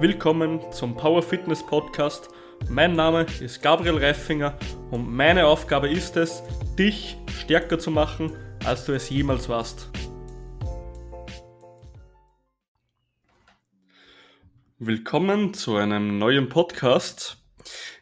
[0.00, 2.28] Willkommen zum Power Fitness Podcast.
[2.68, 4.56] Mein Name ist Gabriel Reifinger
[4.92, 6.40] und meine Aufgabe ist es,
[6.78, 8.30] dich stärker zu machen,
[8.64, 9.90] als du es jemals warst.
[14.78, 17.42] Willkommen zu einem neuen Podcast.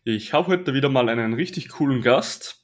[0.04, 2.62] Ich habe heute wieder mal einen richtig coolen Gast,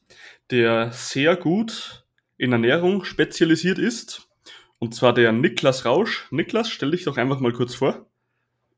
[0.50, 2.04] der sehr gut
[2.36, 4.28] in Ernährung spezialisiert ist.
[4.78, 6.26] Und zwar der Niklas Rausch.
[6.30, 8.11] Niklas, stell dich doch einfach mal kurz vor.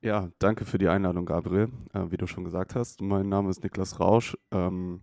[0.04, 1.70] Ja, danke für die Einladung, Gabriel.
[1.94, 4.36] Äh, wie du schon gesagt hast, mein Name ist Niklas Rausch.
[4.50, 5.00] Ähm,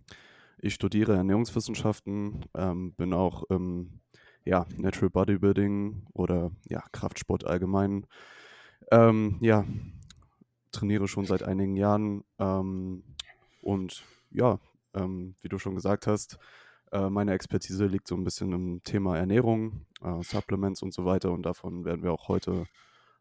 [0.58, 3.98] ich studiere Ernährungswissenschaften, ähm, bin auch im
[4.44, 8.06] ja, Natural Bodybuilding oder ja, Kraftsport allgemein.
[8.92, 9.64] Ähm, ja,
[10.70, 13.02] trainiere schon seit einigen Jahren ähm,
[13.60, 14.60] und ja,
[14.94, 16.38] ähm, wie du schon gesagt hast,
[16.92, 21.32] äh, meine Expertise liegt so ein bisschen im Thema Ernährung, äh, Supplements und so weiter
[21.32, 22.66] und davon werden wir auch heute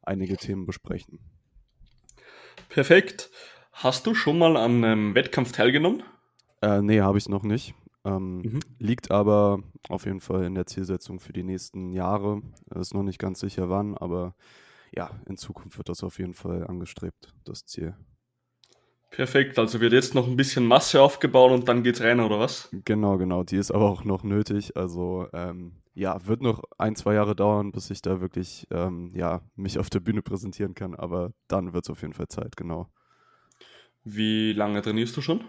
[0.04, 1.41] einige Themen besprechen.
[2.70, 3.30] Perfekt.
[3.72, 6.04] Hast du schon mal an einem Wettkampf teilgenommen?
[6.62, 7.74] Äh, nee, habe ich noch nicht.
[8.04, 8.60] Ähm, mhm.
[8.80, 12.42] Liegt aber auf jeden Fall in der Zielsetzung für die nächsten Jahre.
[12.76, 14.36] Ist noch nicht ganz sicher wann, aber
[14.96, 17.96] ja, in Zukunft wird das auf jeden Fall angestrebt, das Ziel.
[19.12, 22.70] Perfekt, also wird jetzt noch ein bisschen Masse aufgebaut und dann geht's rein, oder was?
[22.86, 23.44] Genau, genau.
[23.44, 24.78] Die ist aber auch noch nötig.
[24.78, 29.42] Also ähm, ja, wird noch ein, zwei Jahre dauern, bis ich da wirklich ähm, ja,
[29.56, 32.90] mich auf der Bühne präsentieren kann, aber dann wird es auf jeden Fall Zeit, genau.
[34.04, 35.44] Wie lange trainierst du schon?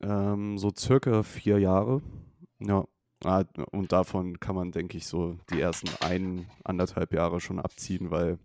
[0.00, 2.02] Ähm, so circa vier Jahre.
[2.58, 2.86] Ja.
[3.24, 8.12] Ah, und davon kann man, denke ich, so die ersten ein, anderthalb Jahre schon abziehen,
[8.12, 8.38] weil,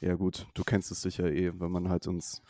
[0.00, 2.40] ja gut, du kennst es sicher eh, wenn man halt uns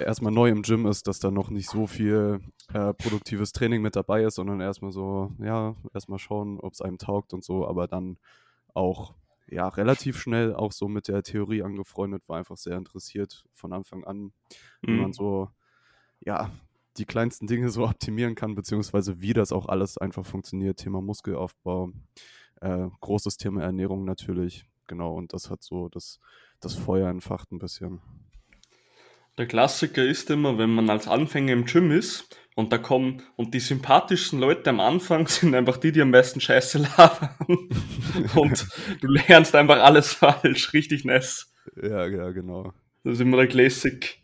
[0.00, 2.40] erstmal neu im Gym ist, dass da noch nicht so viel
[2.72, 6.98] äh, produktives Training mit dabei ist, sondern erstmal so, ja, erstmal schauen, ob es einem
[6.98, 8.18] taugt und so, aber dann
[8.74, 9.14] auch
[9.50, 14.04] ja, relativ schnell auch so mit der Theorie angefreundet, war einfach sehr interessiert von Anfang
[14.04, 14.32] an,
[14.82, 15.00] wie mhm.
[15.00, 15.48] man so,
[16.20, 16.50] ja,
[16.96, 20.78] die kleinsten Dinge so optimieren kann, beziehungsweise wie das auch alles einfach funktioniert.
[20.78, 21.90] Thema Muskelaufbau,
[22.60, 26.20] äh, großes Thema Ernährung natürlich, genau, und das hat so das,
[26.60, 28.00] das Feuer entfacht ein bisschen.
[29.40, 33.54] Der Klassiker ist immer, wenn man als Anfänger im Gym ist und da kommen und
[33.54, 37.34] die sympathischsten Leute am Anfang sind einfach die, die am besten Scheiße labern
[38.34, 38.66] und
[39.00, 41.54] du lernst einfach alles falsch, richtig nice.
[41.82, 42.74] Ja, ja, genau.
[43.02, 44.20] Das ist immer der Classic.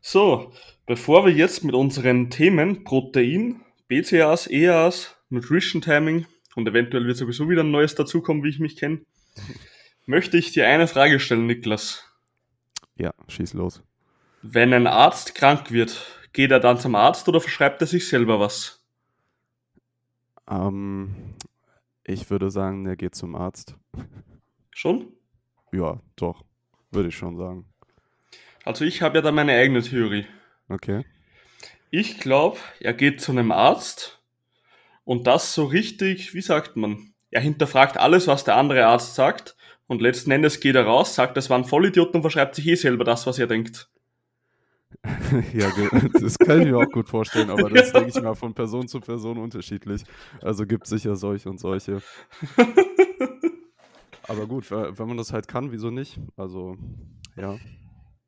[0.00, 0.52] So,
[0.86, 7.50] bevor wir jetzt mit unseren Themen Protein, BCAAs, EAAs, Nutrition Timing und eventuell wird sowieso
[7.50, 9.00] wieder ein neues dazukommen, wie ich mich kenne,
[10.06, 12.08] möchte ich dir eine Frage stellen, Niklas.
[12.96, 13.82] Ja, schieß los.
[14.46, 18.38] Wenn ein Arzt krank wird, geht er dann zum Arzt oder verschreibt er sich selber
[18.38, 18.84] was?
[20.46, 21.14] Ähm,
[22.04, 23.74] ich würde sagen, er geht zum Arzt.
[24.70, 25.14] Schon?
[25.72, 26.44] Ja, doch.
[26.90, 27.64] Würde ich schon sagen.
[28.66, 30.26] Also ich habe ja da meine eigene Theorie.
[30.68, 31.06] Okay.
[31.90, 34.20] Ich glaube, er geht zu einem Arzt
[35.04, 37.14] und das so richtig, wie sagt man?
[37.30, 39.56] Er hinterfragt alles, was der andere Arzt sagt
[39.86, 42.74] und letzten Endes geht er raus, sagt, das war ein Vollidiot und verschreibt sich eh
[42.74, 43.88] selber das, was er denkt.
[45.52, 45.70] ja,
[46.20, 48.00] das kann ich mir auch gut vorstellen, aber das ja.
[48.00, 50.04] denke ich mal von Person zu Person unterschiedlich.
[50.40, 52.00] Also gibt es sicher solche und solche.
[54.28, 56.18] aber gut, wenn man das halt kann, wieso nicht?
[56.36, 56.76] Also,
[57.36, 57.56] ja.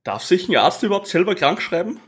[0.05, 1.99] Darf sich ein Arzt überhaupt selber krank schreiben?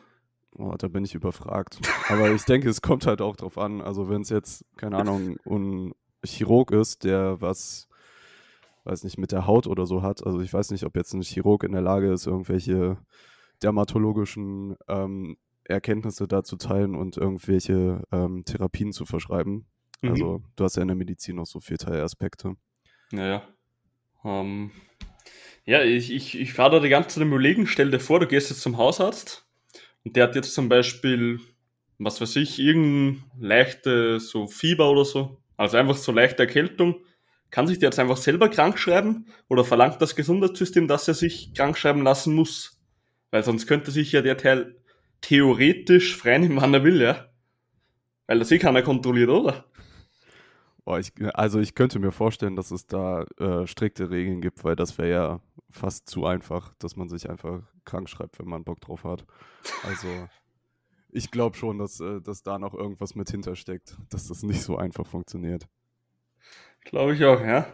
[0.56, 1.78] Oh, da bin ich überfragt.
[2.08, 3.80] Aber ich denke, es kommt halt auch drauf an.
[3.80, 5.92] Also, wenn es jetzt, keine Ahnung, ein
[6.24, 7.88] Chirurg ist, der was,
[8.84, 10.24] weiß nicht, mit der Haut oder so hat.
[10.26, 12.98] Also, ich weiß nicht, ob jetzt ein Chirurg in der Lage ist, irgendwelche
[13.62, 19.66] dermatologischen ähm, Erkenntnisse dazu teilen und irgendwelche ähm, Therapien zu verschreiben.
[20.00, 20.10] Mhm.
[20.10, 22.54] Also du hast ja in der Medizin noch so viele Teilaspekte.
[23.10, 23.42] Naja.
[24.24, 24.70] Ähm,
[25.64, 28.26] ja, ich, ich, ich fahre da die ganze Zeit im Überlegen, stell dir vor, du
[28.26, 29.46] gehst jetzt zum Hausarzt
[30.04, 31.40] und der hat jetzt zum Beispiel,
[31.98, 37.04] was weiß ich, irgendein leichte so Fieber oder so, also einfach so leichte Erkältung.
[37.50, 41.54] Kann sich der jetzt einfach selber krank schreiben oder verlangt das Gesundheitssystem, dass er sich
[41.54, 42.77] krank schreiben lassen muss?
[43.30, 44.76] Weil sonst könnte sich ja der Teil
[45.20, 47.28] theoretisch frei nehmen, wann er will, ja.
[48.26, 49.64] Weil das eh keiner kontrolliert, oder?
[50.84, 54.74] Oh, ich, also ich könnte mir vorstellen, dass es da äh, strikte Regeln gibt, weil
[54.74, 58.80] das wäre ja fast zu einfach, dass man sich einfach krank schreibt, wenn man Bock
[58.80, 59.26] drauf hat.
[59.82, 60.08] Also
[61.10, 64.78] ich glaube schon, dass, äh, dass da noch irgendwas mit hintersteckt, dass das nicht so
[64.78, 65.68] einfach funktioniert.
[66.84, 67.66] Glaube ich auch, ja.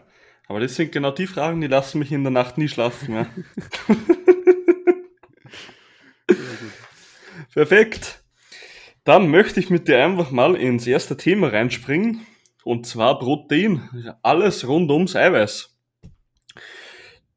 [0.47, 3.27] Aber das sind genau die Fragen, die lassen mich in der Nacht nie schlafen, ja.
[7.53, 8.23] Perfekt.
[9.03, 12.25] Dann möchte ich mit dir einfach mal ins erste Thema reinspringen.
[12.63, 14.17] Und zwar Protein.
[14.23, 15.77] Alles rund ums Eiweiß.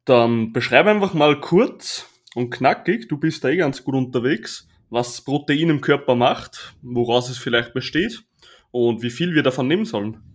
[0.05, 3.07] Dann beschreibe einfach mal kurz und knackig.
[3.07, 7.73] Du bist da eh ganz gut unterwegs, was Protein im Körper macht, woraus es vielleicht
[7.73, 8.23] besteht
[8.71, 10.28] und wie viel wir davon nehmen sollen.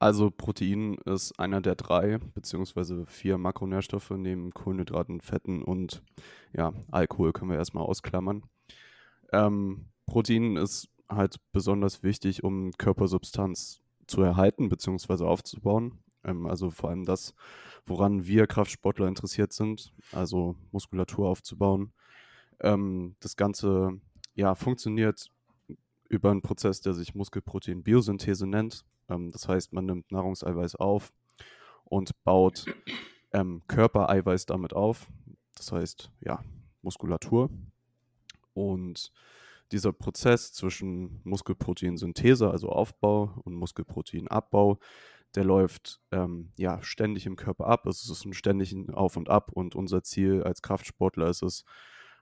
[0.00, 6.02] Also Protein ist einer der drei beziehungsweise vier Makronährstoffe neben Kohlenhydraten, Fetten und
[6.54, 8.44] ja, Alkohol können wir erstmal ausklammern.
[9.30, 15.98] Ähm, Protein ist halt besonders wichtig, um Körpersubstanz zu erhalten beziehungsweise aufzubauen.
[16.24, 17.34] Ähm, also vor allem das,
[17.84, 21.92] woran wir Kraftsportler interessiert sind, also Muskulatur aufzubauen.
[22.60, 24.00] Ähm, das Ganze
[24.34, 25.30] ja, funktioniert
[26.10, 28.84] über einen Prozess, der sich Muskelprotein-Biosynthese nennt.
[29.08, 31.12] Ähm, das heißt, man nimmt Nahrungseiweiß auf
[31.84, 32.66] und baut
[33.32, 35.06] ähm, Körpereiweiß damit auf.
[35.54, 36.42] Das heißt, ja,
[36.82, 37.48] Muskulatur.
[38.52, 39.12] Und
[39.70, 44.80] dieser Prozess zwischen Muskelproteinsynthese, also Aufbau, und Muskelproteinabbau,
[45.36, 47.86] der läuft ähm, ja ständig im Körper ab.
[47.86, 51.64] Es ist ein ständigen Auf und Ab und unser Ziel als Kraftsportler ist es,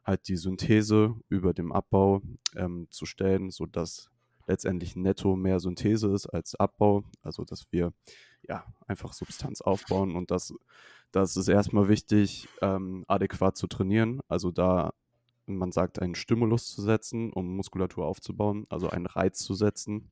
[0.09, 2.23] halt die Synthese über dem Abbau
[2.57, 4.11] ähm, zu stellen, sodass
[4.47, 7.05] letztendlich netto mehr Synthese ist als Abbau.
[7.23, 7.93] Also dass wir
[8.43, 10.55] ja einfach Substanz aufbauen und das,
[11.13, 14.21] das ist erstmal wichtig, ähm, adäquat zu trainieren.
[14.29, 14.93] Also da
[15.47, 20.11] man sagt, einen Stimulus zu setzen, um Muskulatur aufzubauen, also einen Reiz zu setzen.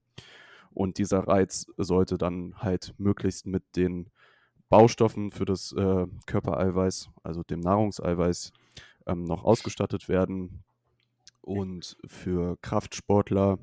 [0.73, 4.11] Und dieser Reiz sollte dann halt möglichst mit den
[4.69, 8.53] Baustoffen für das äh, Körpereiweiß, also dem Nahrungseiweiß,
[9.07, 10.65] ähm, noch ausgestattet werden.
[11.41, 13.59] Und für Kraftsportler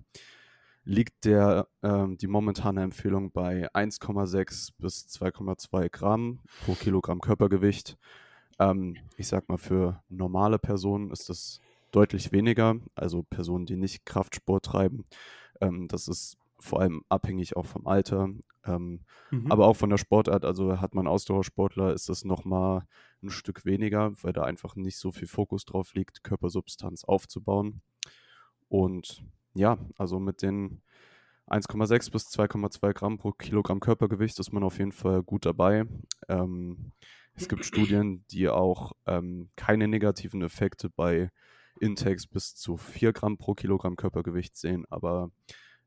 [0.86, 7.98] liegt der, ähm, die momentane Empfehlung bei 1,6 bis 2,2 Gramm pro Kilogramm Körpergewicht.
[8.60, 11.60] Ähm, ich sag mal, für normale Personen ist das
[11.92, 15.06] deutlich weniger, also Personen, die nicht Kraftsport treiben.
[15.62, 18.30] Ähm, das ist vor allem abhängig auch vom Alter,
[18.66, 19.02] ähm,
[19.32, 19.52] mhm.
[19.52, 20.46] aber auch von der Sportart.
[20.46, 22.84] Also hat man Ausdauersportler, ist das nochmal
[23.24, 27.82] ein Stück weniger, weil da einfach nicht so viel Fokus drauf liegt, Körpersubstanz aufzubauen.
[28.70, 29.24] Und
[29.54, 30.82] ja, also mit den
[31.48, 35.86] 1,6 bis 2,2 Gramm pro Kilogramm Körpergewicht ist man auf jeden Fall gut dabei.
[36.28, 36.92] Ähm,
[37.36, 41.32] es gibt Studien, die auch ähm, keine negativen Effekte bei
[41.80, 45.32] Intakes bis zu 4 Gramm pro Kilogramm Körpergewicht sehen, aber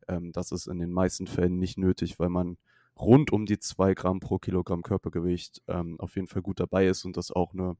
[0.08, 2.58] ähm, das ist in den meisten Fällen nicht nötig, weil man
[2.98, 7.04] rund um die 2 Gramm pro Kilogramm Körpergewicht ähm, auf jeden Fall gut dabei ist
[7.04, 7.76] und das auch eine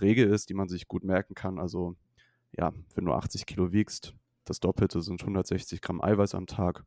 [0.00, 1.58] Regel ist, die man sich gut merken kann.
[1.58, 1.96] Also
[2.52, 4.14] ja, wenn du 80 Kilo wiegst,
[4.44, 6.84] das Doppelte sind 160 Gramm Eiweiß am Tag.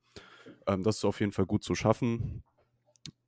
[0.65, 2.43] Ähm, das ist auf jeden Fall gut zu schaffen.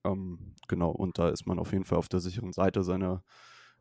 [0.04, 3.24] Ähm, genau, und da ist man auf jeden Fall auf der sicheren Seite, seine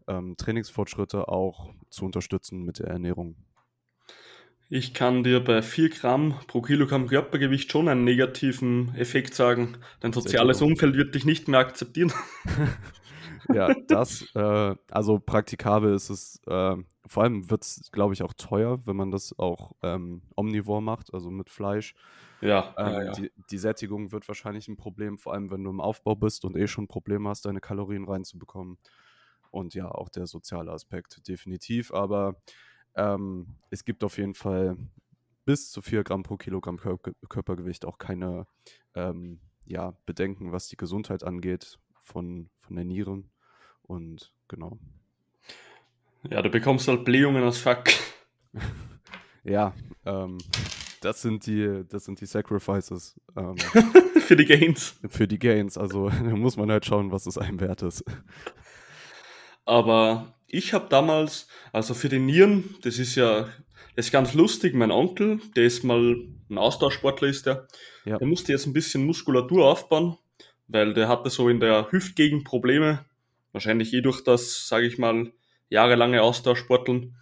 [0.07, 3.37] ähm, Trainingsfortschritte auch zu unterstützen mit der Ernährung.
[4.71, 9.79] Ich kann dir bei 4 Gramm pro Kilogramm Körpergewicht schon einen negativen Effekt sagen.
[10.01, 12.13] Dein soziales Umfeld wird dich nicht mehr akzeptieren.
[13.55, 16.77] ja, das, äh, also praktikabel ist es, äh,
[17.07, 21.15] vor allem wird es, glaube ich, auch teuer, wenn man das auch ähm, omnivor macht,
[21.15, 21.95] also mit Fleisch.
[22.43, 23.13] Ja, äh, ja, ja.
[23.13, 26.57] Die, die, Sättigung wird wahrscheinlich ein Problem, vor allem wenn du im Aufbau bist und
[26.57, 28.77] eh schon Probleme hast, deine Kalorien reinzubekommen.
[29.51, 32.37] Und ja, auch der soziale Aspekt definitiv, aber
[32.99, 34.77] ähm, es gibt auf jeden Fall
[35.45, 36.99] bis zu 4 Gramm pro Kilogramm Kör
[37.29, 38.47] Körpergewicht auch keine
[38.95, 43.31] ähm, ja, Bedenken, was die Gesundheit angeht von, von der Nieren.
[43.83, 44.79] Und genau.
[46.29, 47.85] Ja, du bekommst halt Blähungen als Fuck.
[49.45, 49.73] ja,
[50.05, 50.39] ähm,
[51.01, 53.19] das sind die, das sind die Sacrifices.
[53.37, 53.57] Ähm,
[54.21, 54.99] für die Gains.
[55.09, 55.79] Für die Gains.
[55.79, 58.05] Also da muss man halt schauen, was es einem wert ist.
[59.65, 63.49] Aber ich habe damals, also für die Nieren, das ist ja,
[63.95, 66.17] das ist ganz lustig, mein Onkel, der ist mal
[66.51, 67.69] ein Austauschsportler ist der,
[68.05, 68.17] ja.
[68.17, 70.17] der musste jetzt ein bisschen Muskulatur aufbauen,
[70.67, 73.05] weil der hatte so in der Hüftgegend Probleme,
[73.53, 75.33] wahrscheinlich eh durch das, sage ich mal,
[75.69, 77.17] jahrelange Austauschsporteln.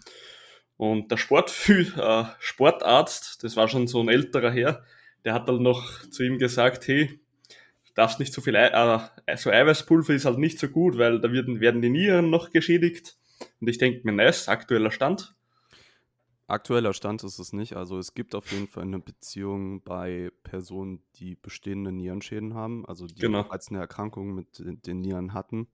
[0.76, 4.85] Und der Sportfü äh, Sportarzt, das war schon so ein älterer Herr,
[5.25, 7.18] der hat dann noch zu ihm gesagt, hey,
[7.97, 9.00] darfst nicht so viel, äh,
[9.37, 13.17] so Eiweißpulver ist halt nicht so gut, weil da werden, werden die Nieren noch geschädigt.
[13.61, 15.35] Und ich denke mir, nice, aktueller Stand.
[16.47, 17.75] Aktueller Stand ist es nicht.
[17.75, 23.07] Also es gibt auf jeden Fall eine Beziehung bei Personen, die bestehende Nierenschäden haben, also
[23.07, 23.43] die genau.
[23.43, 25.67] bereits eine Erkrankung mit den Nieren hatten.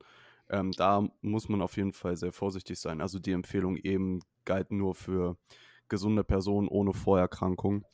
[0.49, 3.01] Ähm, da muss man auf jeden Fall sehr vorsichtig sein.
[3.01, 5.37] Also die Empfehlung eben galt nur für
[5.89, 7.85] gesunde Personen ohne Vorerkrankung.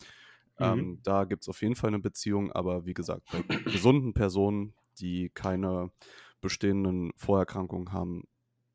[0.59, 1.01] Ähm, mhm.
[1.03, 5.31] da gibt es auf jeden Fall eine Beziehung, aber wie gesagt, bei gesunden Personen, die
[5.31, 5.91] keine
[6.41, 8.25] bestehenden Vorerkrankungen haben,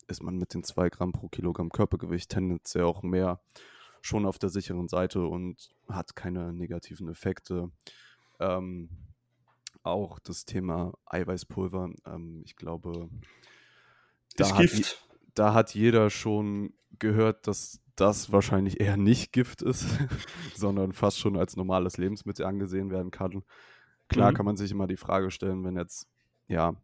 [0.07, 3.41] ist man mit den 2 Gramm pro Kilogramm Körpergewicht tendenziell auch mehr
[4.01, 7.71] schon auf der sicheren Seite und hat keine negativen Effekte.
[8.39, 8.89] Ähm,
[9.81, 13.09] auch das Thema Eiweißpulver, ähm, ich glaube,
[14.35, 19.85] da hat, da hat, jeder schon gehört, dass das wahrscheinlich eher nicht Gift ist,
[20.55, 23.43] sondern fast schon als normales Lebensmittel angesehen werden kann.
[24.07, 24.35] Klar mhm.
[24.35, 26.07] kann man sich immer die Frage stellen, wenn jetzt
[26.47, 26.75] ja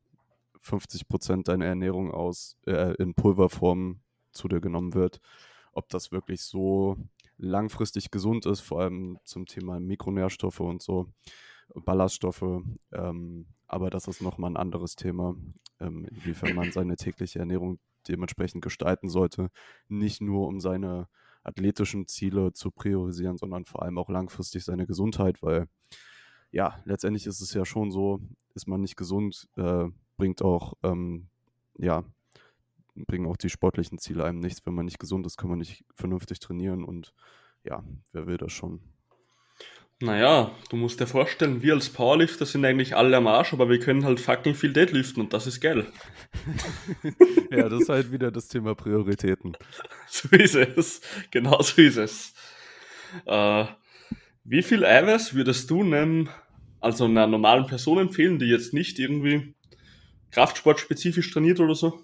[0.60, 4.02] 50 Prozent deiner Ernährung aus äh, in Pulverform
[4.32, 5.20] zu dir genommen wird,
[5.72, 6.98] ob das wirklich so
[7.38, 11.08] langfristig gesund ist, vor allem zum Thema Mikronährstoffe und so,
[11.74, 12.62] Ballaststoffe.
[12.92, 15.36] Ähm, aber das ist nochmal ein anderes Thema,
[15.80, 17.80] ähm, inwiefern man seine tägliche Ernährung
[18.10, 19.50] dementsprechend gestalten sollte.
[19.88, 21.08] Nicht nur um seine
[21.44, 25.68] athletischen Ziele zu priorisieren, sondern vor allem auch langfristig seine Gesundheit, weil
[26.52, 28.20] ja, letztendlich ist es ja schon so,
[28.56, 29.86] ist man nicht gesund, äh,
[30.18, 31.28] bringt auch, ähm,
[31.78, 32.04] ja,
[32.96, 34.66] bringen auch die sportlichen Ziele einem nichts.
[34.66, 37.14] Wenn man nicht gesund ist, kann man nicht vernünftig trainieren und
[37.64, 38.82] ja, wer will das schon?
[40.02, 43.80] Naja, du musst dir vorstellen, wir als Powerlifter sind eigentlich alle am Arsch, aber wir
[43.80, 45.88] können halt fucking viel Deadliften und das ist geil.
[47.52, 49.58] ja, das ist halt wieder das Thema Prioritäten.
[50.08, 51.02] So ist es.
[51.30, 52.34] Genau so ist es.
[53.26, 53.66] Äh,
[54.44, 56.30] wie viel Eiweiß würdest du nennen,
[56.80, 59.54] also einer normalen Person empfehlen, die jetzt nicht irgendwie
[60.32, 62.02] Kraftsport-spezifisch trainiert oder so?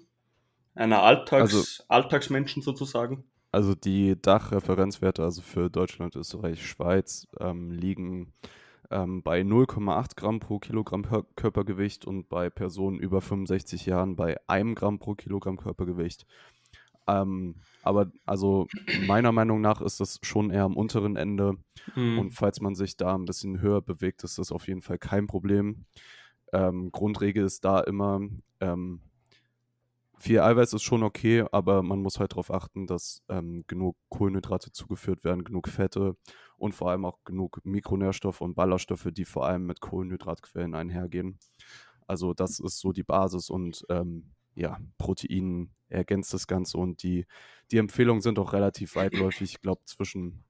[0.74, 3.24] Einer Alltags also, Alltagsmenschen sozusagen?
[3.52, 8.32] Also die Dachreferenzwerte, also für Deutschland, Österreich, Schweiz, ähm, liegen
[8.90, 11.04] ähm, bei 0,8 Gramm pro Kilogramm
[11.36, 16.26] Körpergewicht und bei Personen über 65 Jahren bei 1 Gramm pro Kilogramm Körpergewicht.
[17.08, 18.66] Ähm, aber also
[19.06, 21.56] meiner Meinung nach ist das schon eher am unteren Ende.
[21.94, 22.18] Mhm.
[22.18, 25.26] Und falls man sich da ein bisschen höher bewegt, ist das auf jeden Fall kein
[25.26, 25.84] Problem.
[26.52, 28.20] Ähm, Grundregel ist da immer,
[28.60, 29.00] ähm,
[30.18, 34.72] viel Eiweiß ist schon okay, aber man muss halt darauf achten, dass ähm, genug Kohlenhydrate
[34.72, 36.16] zugeführt werden, genug Fette
[36.56, 41.38] und vor allem auch genug Mikronährstoffe und Ballaststoffe, die vor allem mit Kohlenhydratquellen einhergehen.
[42.06, 47.26] Also das ist so die Basis und ähm, ja, Protein ergänzt das Ganze und die,
[47.70, 49.52] die Empfehlungen sind auch relativ weitläufig.
[49.52, 50.44] Ich glaube zwischen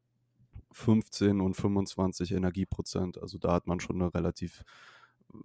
[0.73, 3.19] 15 und 25 Energieprozent.
[3.21, 4.63] Also da hat man schon eine relativ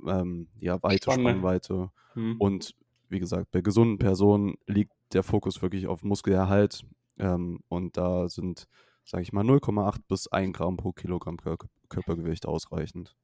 [0.06, 1.30] ähm, ja, weite Spannend.
[1.30, 1.92] Spannweite.
[2.13, 2.36] Hm.
[2.40, 2.75] Und
[3.12, 6.84] wie gesagt, bei gesunden Personen liegt der Fokus wirklich auf Muskelerhalt
[7.20, 8.68] ähm, und da sind,
[9.03, 11.58] sage ich mal, 0,8 bis 1 Gramm pro Kilogramm Kör
[11.89, 13.18] Körpergewicht ausreichend.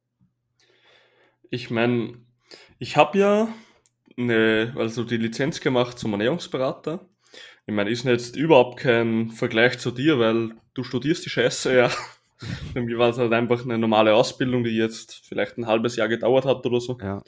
[1.50, 2.18] Ich meine,
[2.78, 3.48] ich habe ja
[4.18, 7.08] eine, also die Lizenz gemacht zum Ernährungsberater.
[7.66, 11.90] Ich meine, ist jetzt überhaupt kein Vergleich zu dir, weil du studierst die Scheiße ja.
[12.72, 16.08] Für mich war es halt einfach eine normale Ausbildung, die jetzt vielleicht ein halbes Jahr
[16.08, 16.98] gedauert hat oder so.
[17.00, 17.22] Ja.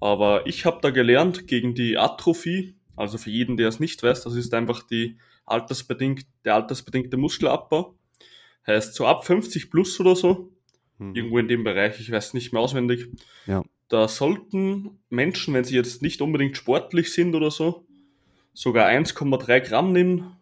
[0.00, 4.22] Aber ich habe da gelernt gegen die Atrophie, also für jeden, der es nicht weiß,
[4.22, 7.94] das ist einfach die altersbedingt, der altersbedingte Muskelabbau.
[8.66, 10.52] Heißt so ab 50 plus oder so,
[10.98, 11.14] mhm.
[11.14, 13.08] irgendwo in dem Bereich, ich weiß nicht mehr auswendig.
[13.46, 13.62] Ja.
[13.88, 17.84] Da sollten Menschen, wenn sie jetzt nicht unbedingt sportlich sind oder so,
[18.54, 20.36] sogar 1,3 Gramm nehmen,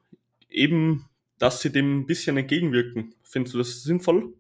[0.50, 1.07] eben,
[1.38, 3.15] dass sie dem ein bisschen entgegenwirken.
[3.23, 4.35] Findest du das sinnvoll?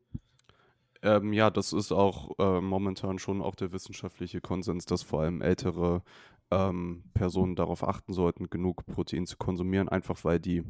[1.02, 5.42] Ähm, ja, das ist auch äh, momentan schon auch der wissenschaftliche Konsens, dass vor allem
[5.42, 6.02] ältere
[6.50, 10.64] ähm, Personen darauf achten sollten, genug Protein zu konsumieren, einfach weil die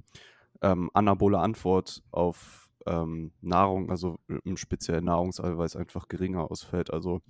[0.60, 6.92] ähm, anabole Antwort auf ähm, Nahrung, also im speziellen Nahrungseiweiß, einfach geringer ausfällt.
[6.92, 7.20] Also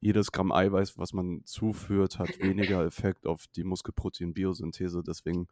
[0.00, 5.02] jedes Gramm Eiweiß, was man zuführt, hat weniger Effekt auf die Muskelprotein-Biosynthese.
[5.02, 5.48] Deswegen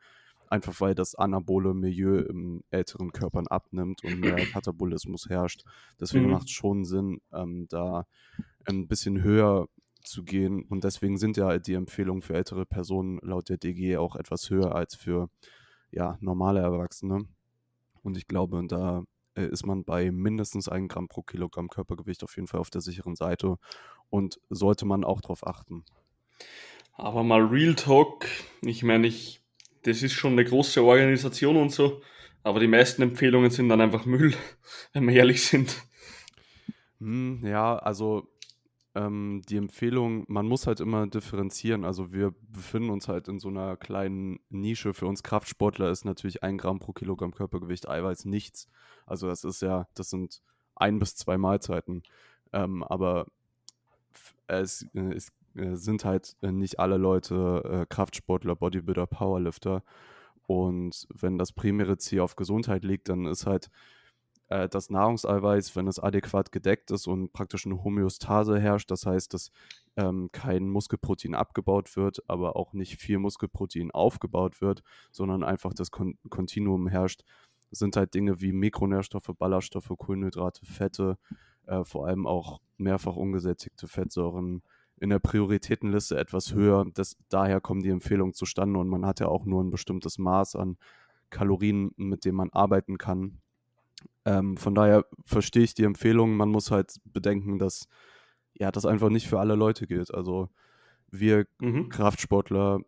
[0.53, 5.65] einfach weil das anabole Milieu im älteren Körpern abnimmt und mehr Katabolismus herrscht.
[5.99, 6.33] Deswegen mhm.
[6.33, 8.07] macht es schon Sinn, ähm, da
[8.67, 9.67] ein bisschen höher
[10.05, 10.65] zu gehen.
[10.65, 14.75] Und deswegen sind ja die Empfehlungen für ältere Personen laut der DG auch etwas höher
[14.75, 15.31] als für
[15.91, 17.25] ja, normale Erwachsene.
[18.03, 19.05] Und ich glaube, da
[19.35, 22.83] äh, ist man bei mindestens 1 Gramm pro Kilogramm Körpergewicht auf jeden Fall auf der
[22.83, 23.57] sicheren Seite
[24.11, 25.85] und sollte man auch darauf achten.
[26.93, 28.27] Aber mal Real Talk,
[28.61, 29.42] ich meine, ich
[29.83, 32.03] das ist schon eine große Organisation und so,
[32.43, 34.35] aber die meisten Empfehlungen sind dann einfach Müll,
[34.93, 35.77] wenn wir ehrlich sind.
[37.01, 38.29] Hm, ja, also
[38.95, 41.85] ähm, die Empfehlung, man muss halt immer differenzieren.
[41.85, 44.95] Also wir befinden uns halt in so einer kleinen Nische.
[44.95, 48.69] Für uns Kraftsportler ist natürlich ein Gramm pro Kilogramm Körpergewicht Eiweiß nichts.
[49.07, 50.43] Also das ist ja, das sind
[50.75, 52.03] ein bis zwei Mahlzeiten.
[52.53, 53.27] Ähm, aber
[54.47, 59.83] es, äh, es äh, sind halt äh, nicht alle Leute äh, Kraftsportler, Bodybuilder, Powerlifter.
[60.47, 63.71] Und wenn das primäre Ziel auf Gesundheit liegt, dann ist halt
[64.69, 69.51] das Nahrungseiweiß, wenn es adäquat gedeckt ist und praktisch eine Homöostase herrscht, das heißt, dass
[69.97, 75.91] ähm, kein Muskelprotein abgebaut wird, aber auch nicht viel Muskelprotein aufgebaut wird, sondern einfach das
[75.91, 77.23] Kon Kontinuum herrscht,
[77.71, 81.17] sind halt Dinge wie Mikronährstoffe, Ballaststoffe, Kohlenhydrate, Fette,
[81.67, 84.63] äh, vor allem auch mehrfach ungesättigte Fettsäuren,
[85.03, 86.87] in der Prioritätenliste etwas höher.
[86.95, 90.55] Das, daher kommen die Empfehlungen zustande und man hat ja auch nur ein bestimmtes Maß
[90.55, 90.79] an
[91.29, 93.39] Kalorien, mit denen man arbeiten kann.
[94.25, 96.37] Ähm, von daher verstehe ich die Empfehlung.
[96.37, 97.89] Man muss halt bedenken, dass
[98.55, 100.15] ja, das einfach nicht für alle Leute gilt.
[100.15, 100.49] Also
[101.11, 101.89] wir mhm.
[101.89, 102.79] Kraftsportler,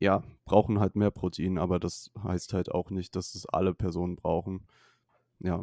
[0.00, 4.16] ja, brauchen halt mehr Protein, aber das heißt halt auch nicht, dass es alle Personen
[4.16, 4.66] brauchen.
[5.40, 5.62] Ja.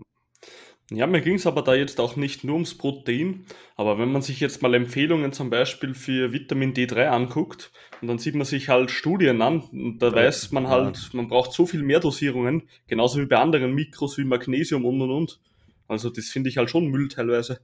[0.91, 4.21] Ja, mir ging es aber da jetzt auch nicht nur ums Protein, aber wenn man
[4.21, 8.69] sich jetzt mal Empfehlungen zum Beispiel für Vitamin D3 anguckt, und dann sieht man sich
[8.69, 12.69] halt Studien an, und da ja, weiß man halt, man braucht so viel mehr Dosierungen,
[12.85, 15.39] genauso wie bei anderen Mikros wie Magnesium und und und.
[15.87, 17.59] Also das finde ich halt schon Müll teilweise.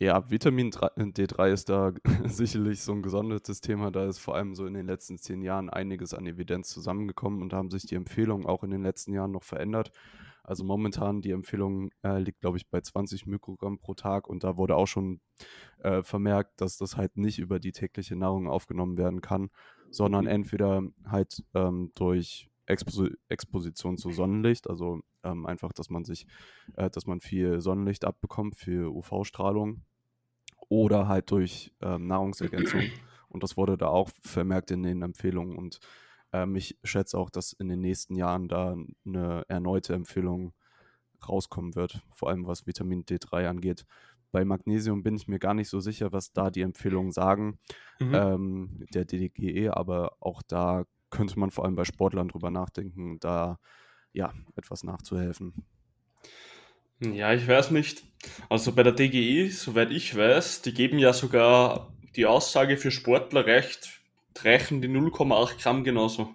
[0.00, 1.92] Ja, Vitamin D3 ist da
[2.24, 3.90] sicherlich so ein gesondertes Thema.
[3.90, 7.52] Da ist vor allem so in den letzten zehn Jahren einiges an Evidenz zusammengekommen und
[7.52, 9.90] da haben sich die Empfehlungen auch in den letzten Jahren noch verändert.
[10.48, 14.56] Also momentan die Empfehlung äh, liegt, glaube ich, bei 20 Mikrogramm pro Tag und da
[14.56, 15.20] wurde auch schon
[15.80, 19.50] äh, vermerkt, dass das halt nicht über die tägliche Nahrung aufgenommen werden kann,
[19.90, 20.30] sondern mhm.
[20.30, 26.26] entweder halt ähm, durch Expos Exposition zu Sonnenlicht, also ähm, einfach, dass man sich,
[26.76, 29.82] äh, dass man viel Sonnenlicht abbekommt für UV-Strahlung
[30.70, 32.80] oder halt durch ähm, Nahrungsergänzung.
[33.28, 35.58] Und das wurde da auch vermerkt in den Empfehlungen.
[35.58, 35.80] Und
[36.32, 40.52] ähm, ich schätze auch, dass in den nächsten Jahren da eine erneute Empfehlung
[41.28, 43.84] rauskommen wird, vor allem was Vitamin D3 angeht.
[44.30, 47.58] Bei Magnesium bin ich mir gar nicht so sicher, was da die Empfehlungen sagen,
[47.98, 48.14] mhm.
[48.14, 53.58] ähm, der DDGE, aber auch da könnte man vor allem bei Sportlern drüber nachdenken, da
[54.12, 55.54] ja etwas nachzuhelfen.
[57.00, 58.04] Ja, ich weiß nicht.
[58.48, 63.46] Also bei der DGE, soweit ich weiß, die geben ja sogar die Aussage für Sportler
[63.46, 63.97] recht,
[64.42, 66.34] reichen die 0,8 Gramm genauso.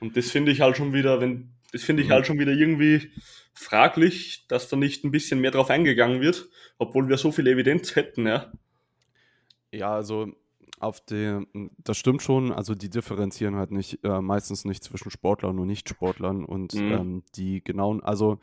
[0.00, 2.12] Und das finde ich halt schon wieder, wenn, das finde ich mhm.
[2.12, 3.10] halt schon wieder irgendwie
[3.54, 6.48] fraglich, dass da nicht ein bisschen mehr drauf eingegangen wird,
[6.78, 8.52] obwohl wir so viel Evidenz hätten, ja.
[9.72, 10.32] Ja, also
[10.78, 11.44] auf der,
[11.78, 16.44] das stimmt schon, also die differenzieren halt nicht, äh, meistens nicht zwischen Sportlern und Nicht-Sportlern
[16.44, 16.92] und mhm.
[16.92, 18.38] ähm, die genauen, also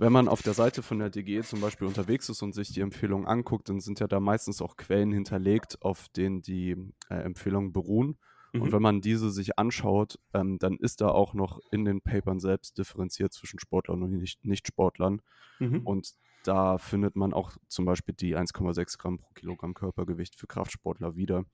[0.00, 2.80] wenn man auf der Seite von der DGE zum Beispiel unterwegs ist und sich die
[2.80, 6.74] Empfehlungen anguckt, dann sind ja da meistens auch Quellen hinterlegt, auf denen die
[7.10, 8.16] äh, Empfehlungen beruhen.
[8.54, 8.62] Mhm.
[8.62, 12.40] Und wenn man diese sich anschaut, ähm, dann ist da auch noch in den Papern
[12.40, 15.20] selbst differenziert zwischen Sportlern und Nicht-Sportlern.
[15.58, 15.82] Mhm.
[15.86, 21.14] Und da findet man auch zum Beispiel die 1,6 Gramm pro Kilogramm Körpergewicht für Kraftsportler
[21.14, 21.44] wieder.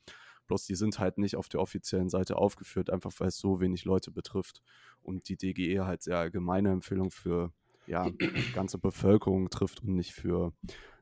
[0.47, 3.85] Bloß die sind halt nicht auf der offiziellen Seite aufgeführt, einfach weil es so wenig
[3.85, 4.63] Leute betrifft.
[5.03, 7.53] Und die DGE halt sehr allgemeine Empfehlung für
[7.87, 10.53] ja, die ganze Bevölkerung trifft und nicht für,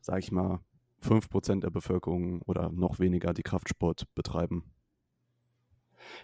[0.00, 0.60] sag ich mal,
[1.02, 4.64] 5% der Bevölkerung oder noch weniger, die Kraftsport betreiben.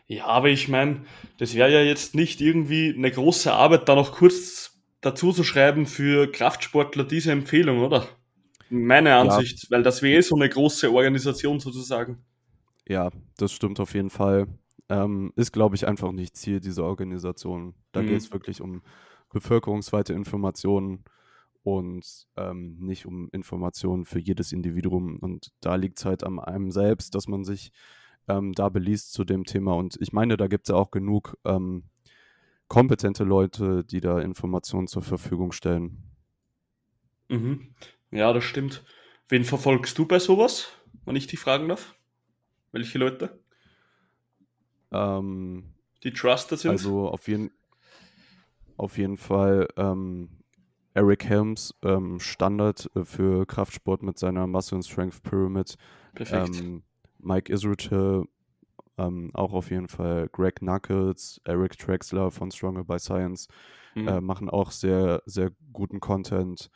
[0.06, 1.04] Ja, aber ich meine,
[1.38, 5.86] das wäre ja jetzt nicht irgendwie eine große Arbeit, da noch kurz dazu zu schreiben
[5.86, 8.06] für Kraftsportler diese Empfehlung, oder?
[8.68, 9.70] Meine Ansicht, ja.
[9.70, 12.24] weil das wäre eh so eine große Organisation sozusagen.
[12.86, 14.46] Ja, das stimmt auf jeden Fall.
[14.88, 17.74] Ähm, ist, glaube ich, einfach nicht Ziel dieser Organisation.
[17.92, 18.08] Da mhm.
[18.08, 18.82] geht es wirklich um
[19.32, 21.04] bevölkerungsweite Informationen
[21.62, 25.18] und ähm, nicht um Informationen für jedes Individuum.
[25.18, 27.72] Und da liegt es halt an einem selbst, dass man sich
[28.28, 29.74] ähm, da beliest zu dem Thema.
[29.74, 31.84] Und ich meine, da gibt es ja auch genug ähm,
[32.68, 35.98] kompetente Leute, die da Informationen zur Verfügung stellen.
[37.28, 37.74] Mhm.
[38.10, 38.84] Ja, das stimmt.
[39.28, 40.68] Wen verfolgst du bei sowas,
[41.04, 41.94] wenn ich dich fragen darf?
[42.72, 43.40] Welche Leute?
[44.92, 46.70] Ähm, die trusted sind?
[46.70, 47.50] Also auf jeden,
[48.80, 50.30] auf jeden Fall ähm,
[50.94, 55.76] Eric Helms, ähm, Standard äh, für Kraftsport mit seiner Muscle and Strength Pyramid.
[56.14, 56.60] Perfekt.
[56.60, 56.82] Ähm,
[57.18, 58.24] Mike Israel,
[58.96, 63.48] ähm, auch auf jeden Fall Greg Knuckles, Eric Trexler von Stronger by Science
[63.94, 64.08] mhm.
[64.08, 66.70] äh, machen auch sehr, sehr guten Content.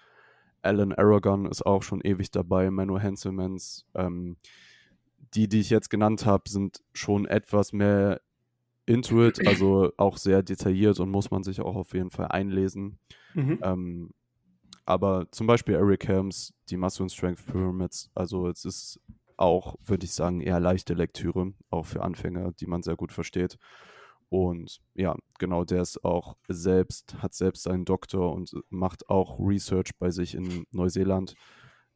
[0.61, 3.87] Alan Aragon ist auch schon ewig dabei, Manu Henselmans.
[3.95, 4.37] Ähm,
[5.35, 8.21] die, die ich jetzt genannt habe, sind schon etwas mehr
[8.87, 12.99] into it, also auch sehr detailliert und muss man sich auch auf jeden Fall einlesen.
[13.35, 13.59] Mhm.
[13.63, 14.11] Ähm,
[14.87, 19.01] aber zum Beispiel Eric Helms, die Muscle and Strength Pyramids, also es ist
[19.37, 23.57] auch, würde ich sagen, eher leichte Lektüre, auch für Anfänger, die man sehr gut versteht.
[24.29, 29.93] Und ja, genau, der ist auch selbst, hat selbst seinen Doktor und macht auch Research
[29.99, 31.35] bei sich in Neuseeland.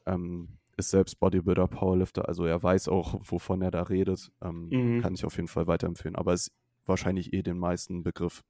[0.06, 4.30] Ähm, ist selbst Bodybuilder, Powerlifter, also er weiß auch, wovon er da redet.
[4.40, 5.02] Ähm, mhm.
[5.02, 6.14] Kann ich auf jeden Fall weiterempfehlen.
[6.14, 6.56] Aber es ist
[6.88, 8.42] wahrscheinlich eh den meisten Begriff.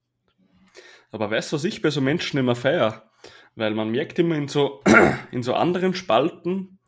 [1.10, 3.10] Aber weißt du, was ich bei so Menschen immer feier?
[3.56, 4.82] Weil man merkt immer in so,
[5.32, 6.78] in so anderen Spalten,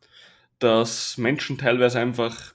[0.59, 2.55] dass Menschen teilweise einfach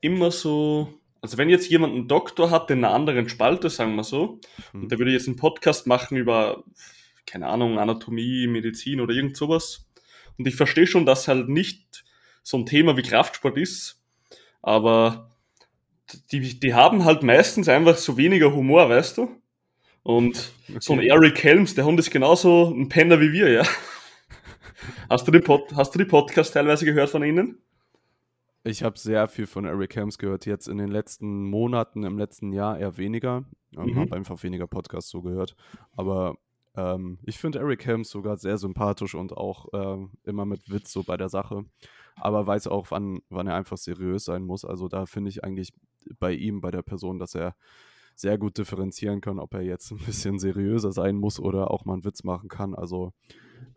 [0.00, 4.04] immer so, also wenn jetzt jemand einen Doktor hat in einer anderen Spalte, sagen wir
[4.04, 4.40] so,
[4.72, 4.82] mhm.
[4.82, 6.64] und der würde jetzt einen Podcast machen über,
[7.24, 9.86] keine Ahnung, Anatomie, Medizin oder irgend sowas,
[10.38, 12.04] und ich verstehe schon, dass halt nicht
[12.42, 14.02] so ein Thema wie Kraftsport ist,
[14.62, 15.30] aber
[16.32, 19.28] die, die haben halt meistens einfach so weniger Humor, weißt du?
[20.02, 20.78] Und okay.
[20.80, 23.64] so ein Eric Helms, der Hund ist genauso ein Penner wie wir, ja.
[25.10, 27.58] Hast du die, Pod hast du die Podcasts teilweise gehört von ihnen?
[28.62, 32.52] Ich habe sehr viel von Eric Helms gehört, jetzt in den letzten Monaten, im letzten
[32.52, 33.44] Jahr eher weniger.
[33.70, 33.96] Ich ähm, mhm.
[33.96, 35.54] habe einfach weniger Podcasts so gehört.
[35.96, 36.36] Aber
[36.76, 41.02] ähm, ich finde Eric Helms sogar sehr sympathisch und auch äh, immer mit Witz so
[41.02, 41.64] bei der Sache.
[42.16, 44.64] Aber weiß auch, wann, wann er einfach seriös sein muss.
[44.64, 45.72] Also da finde ich eigentlich
[46.18, 47.54] bei ihm, bei der Person, dass er
[48.14, 51.94] sehr gut differenzieren kann, ob er jetzt ein bisschen seriöser sein muss oder auch mal
[51.94, 52.74] einen Witz machen kann.
[52.74, 53.12] Also,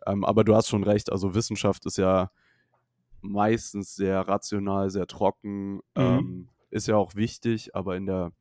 [0.06, 2.30] ähm, aber du hast schon recht, also Wissenschaft ist ja
[3.20, 5.80] meistens sehr rational, sehr trocken, mhm.
[5.96, 8.32] ähm, ist ja auch wichtig, aber in der,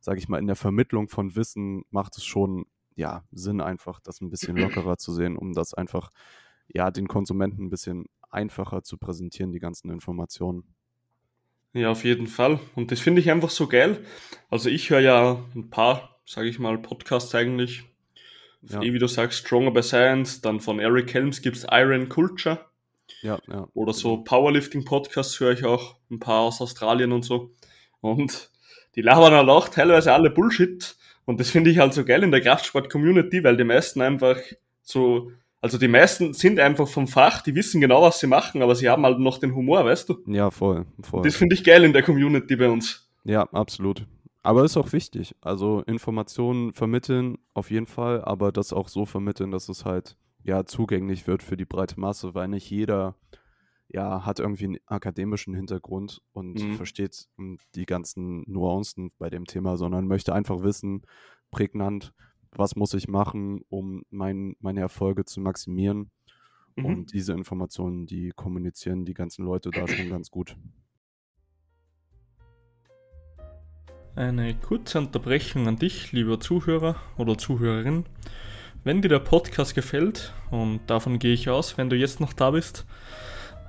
[0.00, 4.20] sage ich mal, in der Vermittlung von Wissen macht es schon ja Sinn, einfach das
[4.20, 6.10] ein bisschen lockerer zu sehen, um das einfach
[6.66, 10.74] ja den Konsumenten ein bisschen einfacher zu präsentieren, die ganzen Informationen.
[11.72, 12.60] Ja, auf jeden Fall.
[12.74, 14.04] Und das finde ich einfach so geil.
[14.50, 17.84] Also ich höre ja ein paar, sage ich mal, Podcasts eigentlich.
[18.62, 18.82] Ja.
[18.82, 22.66] Eh, wie du sagst, Stronger by Science, dann von Eric Helms gibt es Iron Culture.
[23.22, 23.68] Ja, ja.
[23.74, 27.54] Oder so Powerlifting-Podcasts höre ich auch, ein paar aus Australien und so.
[28.00, 28.50] Und
[28.94, 30.96] die labern halt auch teilweise alle Bullshit.
[31.24, 34.38] Und das finde ich halt so geil in der Kraftsport-Community, weil die meisten einfach
[34.82, 38.74] so, also die meisten sind einfach vom Fach, die wissen genau, was sie machen, aber
[38.74, 40.18] sie haben halt noch den Humor, weißt du?
[40.26, 41.22] Ja, voll, voll.
[41.22, 43.10] Das finde ich geil in der Community bei uns.
[43.24, 44.06] Ja, absolut.
[44.42, 45.34] Aber ist auch wichtig.
[45.40, 50.64] Also Informationen vermitteln auf jeden Fall, aber das auch so vermitteln, dass es halt ja
[50.64, 53.16] zugänglich wird für die breite Masse, weil nicht jeder
[53.88, 56.76] ja hat irgendwie einen akademischen Hintergrund und mhm.
[56.76, 61.02] versteht hm, die ganzen Nuancen bei dem Thema, sondern möchte einfach wissen,
[61.50, 62.12] prägnant,
[62.52, 66.10] was muss ich machen, um mein, meine Erfolge zu maximieren.
[66.76, 66.84] Mhm.
[66.84, 70.56] Und diese Informationen, die kommunizieren die ganzen Leute da schon ganz gut.
[74.14, 78.04] Eine kurze Unterbrechung an dich, lieber Zuhörer oder Zuhörerin.
[78.82, 82.50] Wenn dir der Podcast gefällt, und davon gehe ich aus, wenn du jetzt noch da
[82.50, 82.86] bist,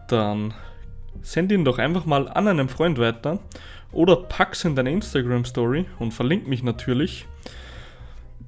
[0.07, 0.53] dann
[1.21, 3.39] send ihn doch einfach mal an einen Freund weiter
[3.91, 7.27] oder pack's in deine Instagram Story und verlink mich natürlich.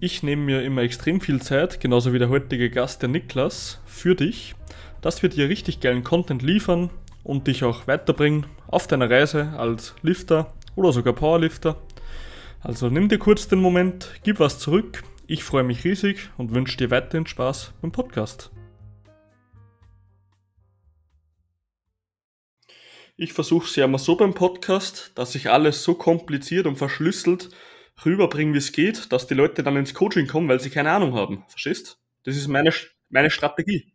[0.03, 4.15] Ich nehme mir immer extrem viel Zeit, genauso wie der heutige Gast, der Niklas, für
[4.15, 4.55] dich,
[4.99, 6.89] dass wir dir richtig geilen Content liefern
[7.23, 11.79] und dich auch weiterbringen auf deiner Reise als Lifter oder sogar Powerlifter.
[12.61, 15.03] Also nimm dir kurz den Moment, gib was zurück.
[15.27, 18.49] Ich freue mich riesig und wünsche dir weiterhin Spaß beim Podcast.
[23.17, 27.49] Ich versuche es ja immer so beim Podcast, dass ich alles so kompliziert und verschlüsselt
[28.05, 31.13] rüberbringe, wie es geht, dass die Leute dann ins Coaching kommen, weil sie keine Ahnung
[31.13, 31.43] haben.
[31.47, 31.99] Verstehst?
[32.23, 32.71] Das ist meine,
[33.09, 33.91] meine Strategie.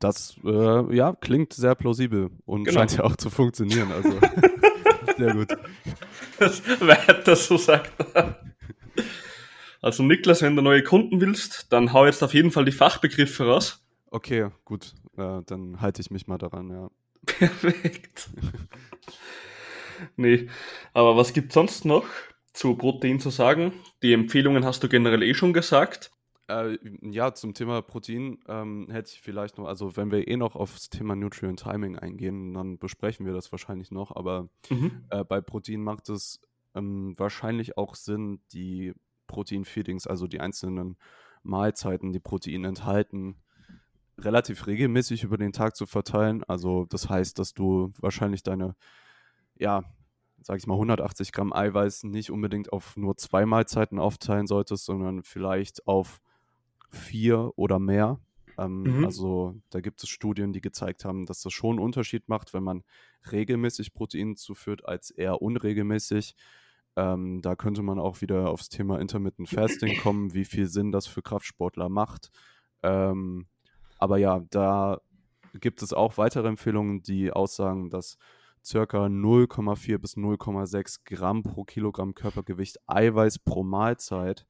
[0.00, 2.80] Das äh, ja, klingt sehr plausibel und genau.
[2.80, 3.92] scheint ja auch zu funktionieren.
[3.92, 4.18] Also.
[5.16, 5.56] Sehr gut.
[6.38, 8.40] Das, weiter so sagt er.
[9.80, 13.46] Also Niklas, wenn du neue Kunden willst, dann hau jetzt auf jeden Fall die Fachbegriffe
[13.46, 13.86] raus.
[14.10, 14.94] Okay, gut.
[15.16, 16.90] Äh, dann halte ich mich mal daran, ja.
[17.26, 18.30] Perfekt.
[20.16, 20.48] nee,
[20.92, 22.06] aber was gibt sonst noch
[22.52, 23.72] zu Protein zu sagen?
[24.02, 26.10] Die Empfehlungen hast du generell eh schon gesagt.
[26.46, 30.56] Äh, ja, zum Thema Protein ähm, hätte ich vielleicht noch, also wenn wir eh noch
[30.56, 35.04] aufs Thema Nutrient Timing eingehen, dann besprechen wir das wahrscheinlich noch, aber mhm.
[35.08, 36.40] äh, bei Protein macht es
[36.74, 38.92] ähm, wahrscheinlich auch Sinn, die
[39.26, 40.96] Protein-Feedings, also die einzelnen
[41.42, 43.36] Mahlzeiten, die Protein enthalten,
[44.18, 46.44] relativ regelmäßig über den Tag zu verteilen.
[46.44, 48.76] Also das heißt, dass du wahrscheinlich deine,
[49.58, 49.84] ja,
[50.42, 55.22] sag ich mal, 180 Gramm Eiweiß nicht unbedingt auf nur zwei Mahlzeiten aufteilen solltest, sondern
[55.22, 56.20] vielleicht auf
[56.90, 58.20] vier oder mehr.
[58.58, 59.04] Ähm, mhm.
[59.04, 62.62] Also da gibt es Studien, die gezeigt haben, dass das schon einen Unterschied macht, wenn
[62.62, 62.84] man
[63.32, 66.36] regelmäßig Protein zuführt, als eher unregelmäßig.
[66.96, 71.06] Ähm, da könnte man auch wieder aufs Thema Intermittent Fasting kommen, wie viel Sinn das
[71.06, 72.30] für Kraftsportler macht.
[72.82, 73.46] Ähm,
[73.98, 75.00] aber ja, da
[75.54, 78.18] gibt es auch weitere Empfehlungen, die aussagen, dass
[78.64, 84.46] circa 0,4 bis 0,6 Gramm pro Kilogramm Körpergewicht Eiweiß pro Mahlzeit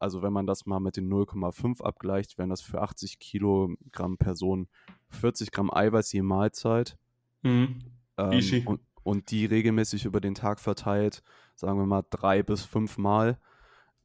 [0.00, 4.66] also wenn man das mal mit den 0,5 abgleicht, wären das für 80 Kilogramm Person
[5.10, 6.96] 40 Gramm Eiweiß je Mahlzeit.
[7.42, 7.82] Mhm.
[8.16, 8.66] Ähm.
[8.66, 11.22] Und, und, die regelmäßig über den Tag verteilt,
[11.54, 13.38] sagen wir mal drei bis fünf Mal.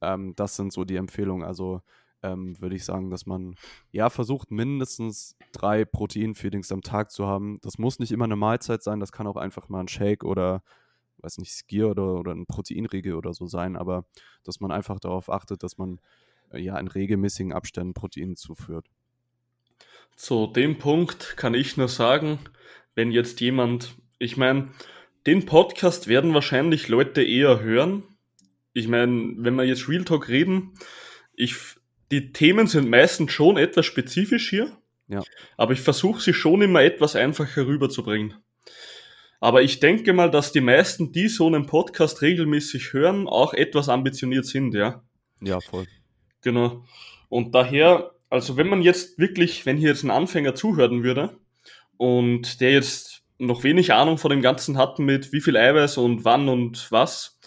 [0.02, 1.46] Ähm, das sind so die Empfehlungen.
[1.46, 1.80] Also
[2.22, 3.56] ähm, würde ich sagen, dass man
[3.92, 7.58] ja versucht, mindestens drei Protein-Feedings am Tag zu haben.
[7.62, 10.62] Das muss nicht immer eine Mahlzeit sein, das kann auch einfach mal ein Shake oder
[11.18, 14.04] weiß nicht, Skier oder, oder ein Proteinriegel oder so sein, aber
[14.44, 16.00] dass man einfach darauf achtet, dass man
[16.50, 18.86] äh, ja in regelmäßigen Abständen Protein zuführt.
[20.14, 22.38] Zu dem Punkt kann ich nur sagen,
[22.94, 24.68] wenn jetzt jemand, ich meine,
[25.26, 28.04] den Podcast werden wahrscheinlich Leute eher hören,
[28.72, 30.74] ich meine, wenn wir jetzt Real Talk reden,
[31.34, 31.56] ich,
[32.10, 34.76] die Themen sind meistens schon etwas spezifisch hier,
[35.08, 35.22] Ja.
[35.56, 38.34] aber ich versuche sie schon immer etwas einfacher rüberzubringen.
[39.40, 43.88] Aber ich denke mal, dass die meisten, die so einen Podcast regelmäßig hören, auch etwas
[43.88, 45.02] ambitioniert sind, ja.
[45.40, 45.86] Ja, voll.
[46.42, 46.84] Genau.
[47.28, 51.36] Und daher, also wenn man jetzt wirklich, wenn hier jetzt ein Anfänger zuhören würde
[51.96, 56.24] und der jetzt noch wenig Ahnung von dem Ganzen hat mit wie viel Eiweiß und
[56.24, 57.38] wann und was,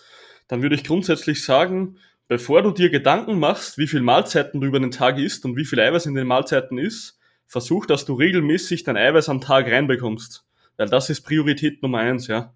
[0.48, 1.98] dann würde ich grundsätzlich sagen,
[2.30, 5.66] bevor du dir Gedanken machst, wie viel Mahlzeiten du über den Tag isst und wie
[5.66, 10.46] viel Eiweiß in den Mahlzeiten ist, versuch, dass du regelmäßig dein Eiweiß am Tag reinbekommst.
[10.78, 12.54] Weil das ist Priorität Nummer eins, ja.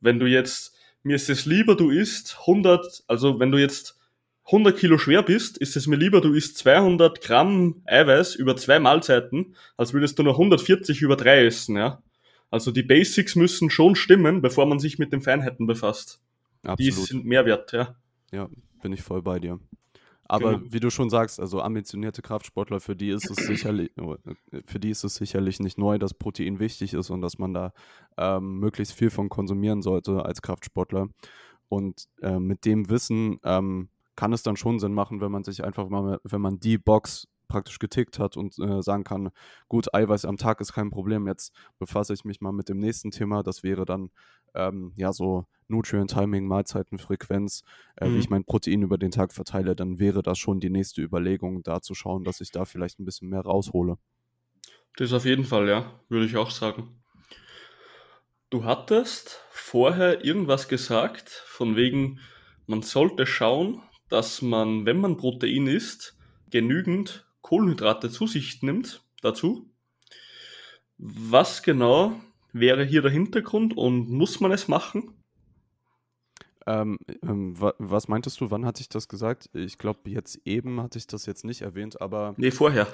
[0.00, 4.00] Wenn du jetzt, mir ist es lieber, du isst 100, also wenn du jetzt
[4.46, 8.80] 100 Kilo schwer bist, ist es mir lieber, du isst 200 Gramm Eiweiß über zwei
[8.80, 12.02] Mahlzeiten, als würdest du nur 140 über drei essen, ja.
[12.50, 16.22] Also die Basics müssen schon stimmen, bevor man sich mit den Feinheiten befasst.
[16.64, 17.08] Die Absolut.
[17.08, 17.94] sind Mehrwert, ja.
[18.32, 18.48] Ja,
[18.82, 19.60] bin ich voll bei dir.
[20.24, 20.72] Aber Genau.
[20.72, 23.90] wie du schon sagst, also ambitionierte Kraftsportler, für die ist es sicherlich,
[24.64, 27.72] für die ist es sicherlich nicht neu, dass Protein wichtig ist und dass man da
[28.16, 31.08] ähm, möglichst viel von konsumieren sollte als Kraftsportler.
[31.68, 35.64] Und äh, mit dem Wissen ähm, kann es dann schon Sinn machen, wenn man sich
[35.64, 39.30] einfach mal, wenn man die Box praktisch getickt hat und äh, sagen kann,
[39.68, 43.10] gut, Eiweiß am Tag ist kein Problem, jetzt befasse ich mich mal mit dem nächsten
[43.10, 44.10] Thema, das wäre dann
[44.54, 47.62] ähm, ja so Nutrient Timing, Mahlzeitenfrequenz,
[47.96, 48.14] äh, Mhm.
[48.14, 51.62] wie ich mein Protein über den Tag verteile, dann wäre das schon die nächste Überlegung,
[51.62, 53.96] da zu schauen, dass ich da vielleicht ein bisschen mehr raushole.
[54.96, 57.02] Das auf jeden Fall, ja, würde ich auch sagen.
[58.50, 62.20] Du hattest vorher irgendwas gesagt, von wegen,
[62.66, 66.16] man sollte schauen, dass man, wenn man Protein isst,
[66.50, 69.70] genügend Kohlenhydrate zu sich nimmt dazu.
[70.98, 72.20] Was genau
[72.52, 75.14] wäre hier der Hintergrund und muss man es machen?
[76.66, 79.48] Ähm, ähm, wa was meintest du, wann hatte ich das gesagt?
[79.52, 82.86] Ich glaube, jetzt eben hatte ich das jetzt nicht erwähnt, aber Nee, vorher.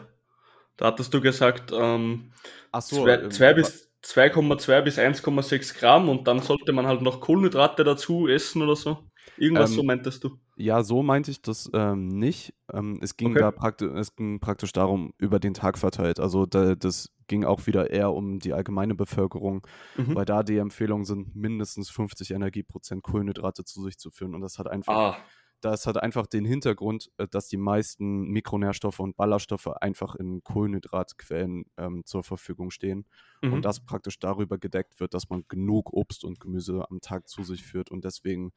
[0.77, 2.31] Da hattest du gesagt, ähm,
[2.79, 7.03] so, zwei, ähm, zwei wa- bis 2,2 bis 1,6 Gramm und dann sollte man halt
[7.03, 9.05] noch Kohlenhydrate dazu essen oder so.
[9.37, 10.39] Irgendwas Ähm, so meintest du.
[10.61, 12.53] Ja, so meinte ich das ähm, nicht.
[12.73, 13.39] Ähm, es ging Okay.
[13.39, 16.19] da praktisch, es ging praktisch darum, über den Tag verteilt.
[16.19, 19.65] Also da, das ging auch wieder eher um die allgemeine Bevölkerung,
[19.97, 20.17] Mhm.
[20.17, 24.35] weil da die Empfehlungen sind, mindestens 50 Energieprozent Kohlenhydrate zu sich zu führen.
[24.35, 29.01] Und das hat einfach, Ah, das hat einfach den Hintergrund, äh, dass die meisten Mikronährstoffe
[29.01, 33.07] und Ballaststoffe einfach in Kohlenhydratquellen ähm, zur Verfügung stehen.
[33.43, 33.53] mhm.
[33.53, 37.45] Und das praktisch darüber gedeckt wird, dass man genug Obst und Gemüse am Tag zu
[37.45, 37.91] sich führt.
[37.91, 38.53] Und deswegen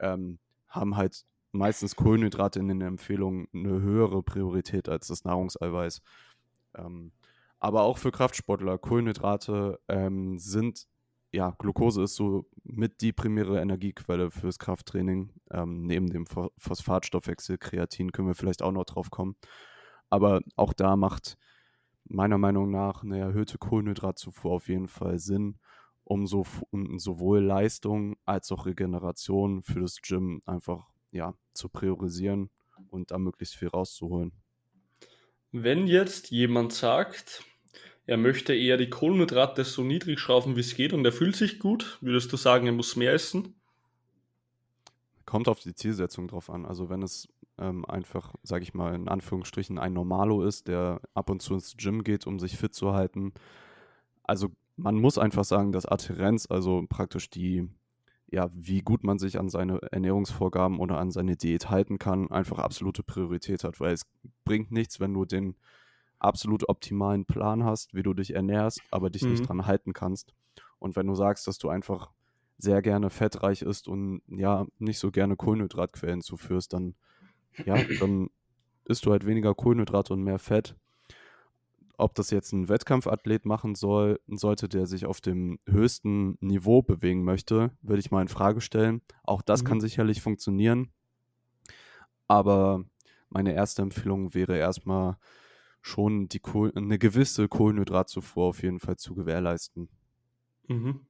[0.00, 0.38] ähm,
[0.68, 6.02] haben halt meistens Kohlenhydrate in den Empfehlungen eine höhere Priorität als das Nahrungseiweiß.
[6.76, 7.12] Ähm,
[7.58, 10.86] aber auch für Kraftsportler, Kohlenhydrate ähm, sind,
[11.32, 15.32] ja, Glucose ist so mit die primäre Energiequelle fürs Krafttraining.
[15.50, 19.36] Ähm, neben dem Pho- Phosphatstoffwechsel, Kreatin können wir vielleicht auch noch drauf kommen.
[20.10, 21.38] Aber auch da macht
[22.04, 25.58] meiner Meinung nach eine erhöhte Kohlenhydratzufuhr auf jeden Fall Sinn,
[26.04, 32.50] um, so, um sowohl Leistung als auch Regeneration für das Gym einfach ja, zu priorisieren
[32.90, 34.32] und da möglichst viel rauszuholen.
[35.52, 37.44] Wenn jetzt jemand sagt,
[38.06, 41.58] er möchte eher die Kohlenhydrate so niedrig schrauben, wie es geht und er fühlt sich
[41.58, 43.54] gut, würdest du sagen, er muss mehr essen?
[45.24, 46.66] Kommt auf die Zielsetzung drauf an.
[46.66, 51.30] Also wenn es ähm, einfach, sage ich mal, in Anführungsstrichen ein Normalo ist, der ab
[51.30, 53.32] und zu ins Gym geht, um sich fit zu halten.
[54.22, 57.68] Also man muss einfach sagen, dass Adherenz, also praktisch die,
[58.30, 62.58] ja, wie gut man sich an seine Ernährungsvorgaben oder an seine Diät halten kann, einfach
[62.58, 64.02] absolute Priorität hat, weil es
[64.44, 65.56] bringt nichts, wenn du den
[66.18, 69.30] absolut optimalen Plan hast, wie du dich ernährst, aber dich Mhm.
[69.32, 70.34] nicht dran halten kannst.
[70.78, 72.10] Und wenn du sagst, dass du einfach
[72.58, 76.94] sehr gerne fettreich isst und ja, nicht so gerne Kohlenhydratquellen zuführst, dann
[77.64, 78.30] ja, dann
[78.84, 80.76] isst du halt weniger Kohlenhydrate und mehr Fett.
[81.98, 87.24] Ob das jetzt ein Wettkampfathlet machen soll, sollte der sich auf dem höchsten Niveau bewegen
[87.24, 89.00] möchte, würde ich mal in Frage stellen.
[89.22, 89.64] Auch das Mhm.
[89.64, 90.92] kann sicherlich funktionieren.
[92.28, 92.84] Aber
[93.28, 95.16] meine erste Empfehlung wäre erstmal
[95.82, 99.88] schon die Kohl eine gewisse Kohlenhydratzufuhr auf jeden Fall zu gewährleisten.
[100.68, 101.06] Mhm.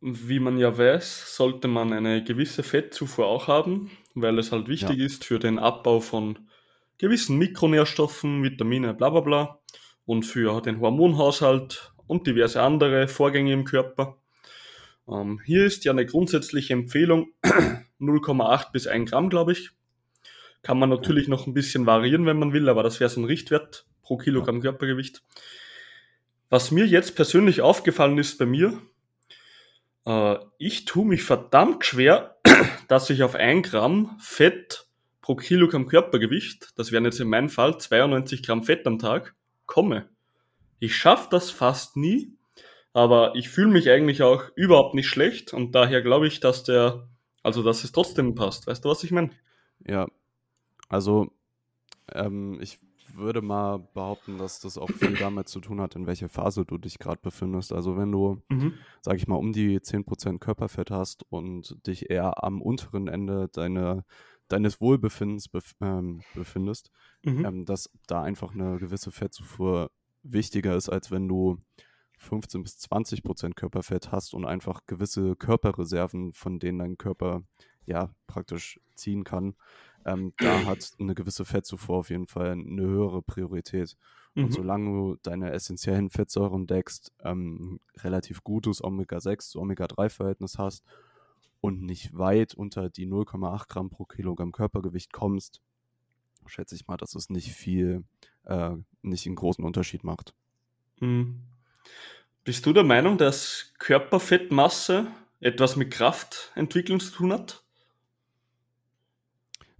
[0.00, 4.98] Wie man ja weiß, sollte man eine gewisse Fettzufuhr auch haben, weil es halt wichtig
[4.98, 6.48] ist für den Abbau von
[6.98, 9.58] gewissen Mikronährstoffen, Vitamine, bla bla bla
[10.04, 14.18] und für den Hormonhaushalt und diverse andere Vorgänge im Körper.
[15.08, 17.32] Ähm, hier ist ja eine grundsätzliche Empfehlung
[18.00, 19.70] 0,8 bis 1 Gramm, glaube ich.
[20.62, 23.24] Kann man natürlich noch ein bisschen variieren, wenn man will, aber das wäre so ein
[23.24, 25.22] Richtwert pro Kilogramm Körpergewicht.
[26.50, 28.80] Was mir jetzt persönlich aufgefallen ist bei mir,
[30.04, 32.36] Äh, ich tue mich verdammt schwer,
[32.88, 34.86] dass ich auf ein Gramm Fett
[35.22, 39.34] pro Kilogramm Körpergewicht, das wären jetzt in meinem Fall 92 Gramm Fett am Tag,
[39.66, 40.08] komme.
[40.80, 42.36] Ich schaffe das fast nie,
[42.92, 47.08] aber ich fühle mich eigentlich auch überhaupt nicht schlecht und daher glaube ich, dass der,
[47.42, 48.66] also dass es trotzdem passt.
[48.66, 49.30] Weißt du, was ich meine?
[49.86, 50.06] Ja,
[50.88, 51.30] also
[52.12, 52.78] ähm, ich
[53.14, 56.78] würde mal behaupten, dass das auch viel damit zu tun hat, in welcher Phase du
[56.78, 57.72] dich gerade befindest.
[57.72, 58.74] Also wenn du, mhm.
[59.00, 64.04] sag ich mal, um die 10% Körperfett hast und dich eher am unteren Ende deine,
[64.48, 66.90] deines Wohlbefindens bef ähm, befindest,
[67.22, 67.44] mhm.
[67.44, 69.90] ähm, dass da einfach eine gewisse Fettzufuhr
[70.22, 71.58] wichtiger ist, als wenn du
[72.18, 77.42] 15 bis 20 Prozent Körperfett hast und einfach gewisse Körperreserven, von denen dein Körper
[77.84, 79.56] ja praktisch ziehen kann
[80.04, 83.96] ähm, da hat eine gewisse Fettzufuhr auf jeden Fall eine höhere Priorität.
[84.34, 84.44] Mhm.
[84.44, 90.84] Und solange du deine essentiellen Fettsäuren deckst, ähm, relativ gutes Omega-6 zu Omega-3-Verhältnis hast
[91.62, 95.62] und nicht weit unter die 0,8 Gramm pro Kilogramm Körpergewicht kommst,
[96.44, 98.04] schätze ich mal, dass es nicht viel,
[98.44, 100.34] äh, nicht einen großen Unterschied macht.
[100.98, 101.40] Mhm.
[102.42, 105.06] Bist du der Meinung, dass Körperfettmasse
[105.38, 107.62] etwas mit Kraftentwicklung zu tun hat?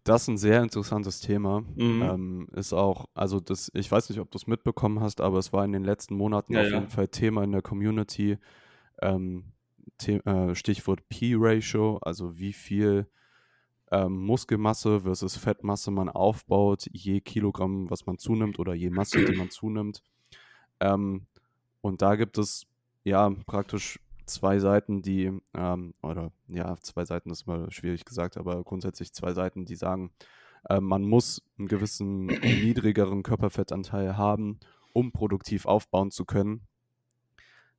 [0.05, 1.63] Das ist ein sehr interessantes Thema.
[1.75, 2.03] Mhm.
[2.03, 5.53] Ähm, ist auch, also das, ich weiß nicht, ob du es mitbekommen hast, aber es
[5.53, 6.75] war in den letzten Monaten ja, auf ja.
[6.75, 8.39] jeden Fall Thema in der Community.
[9.01, 9.53] Ähm,
[10.07, 13.07] Äh, Stichwort P-Ratio, also wie viel
[13.91, 19.37] ähm, Muskelmasse versus Fettmasse man aufbaut, je Kilogramm, was man zunimmt oder je Masse, die
[19.37, 20.03] man zunimmt.
[20.81, 21.27] Ähm,
[21.81, 22.67] und da gibt es
[23.05, 28.63] ja praktisch zwei Seiten, die, ähm, oder ja, zwei Seiten ist mal schwierig gesagt, aber
[28.65, 30.13] grundsätzlich zwei Seiten, die sagen,
[30.69, 34.59] äh, man muss einen gewissen niedrigeren Körperfettanteil haben,
[34.93, 36.67] um produktiv aufbauen zu können.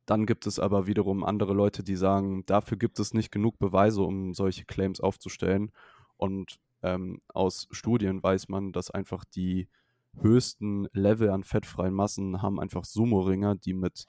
[0.06, 4.02] Dann gibt es aber wiederum andere Leute, die sagen, dafür gibt es nicht genug Beweise,
[4.02, 5.72] um solche Claims aufzustellen.
[6.16, 9.68] Und ähm, aus Studien weiß man, dass einfach die
[10.20, 14.06] höchsten Level an fettfreien Massen haben einfach Sumo-Ringer, die mit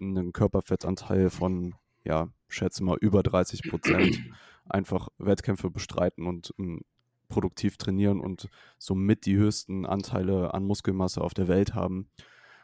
[0.00, 4.18] einem Körperfettanteil von ja, schätze mal über 30 Prozent
[4.68, 6.80] einfach Wettkämpfe bestreiten und um,
[7.28, 12.08] produktiv trainieren und somit die höchsten Anteile an Muskelmasse auf der Welt haben.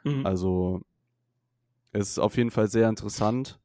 [0.05, 0.27] Mhm.
[0.27, 0.83] Also
[1.93, 3.61] ist auf jeden Fall sehr interessant.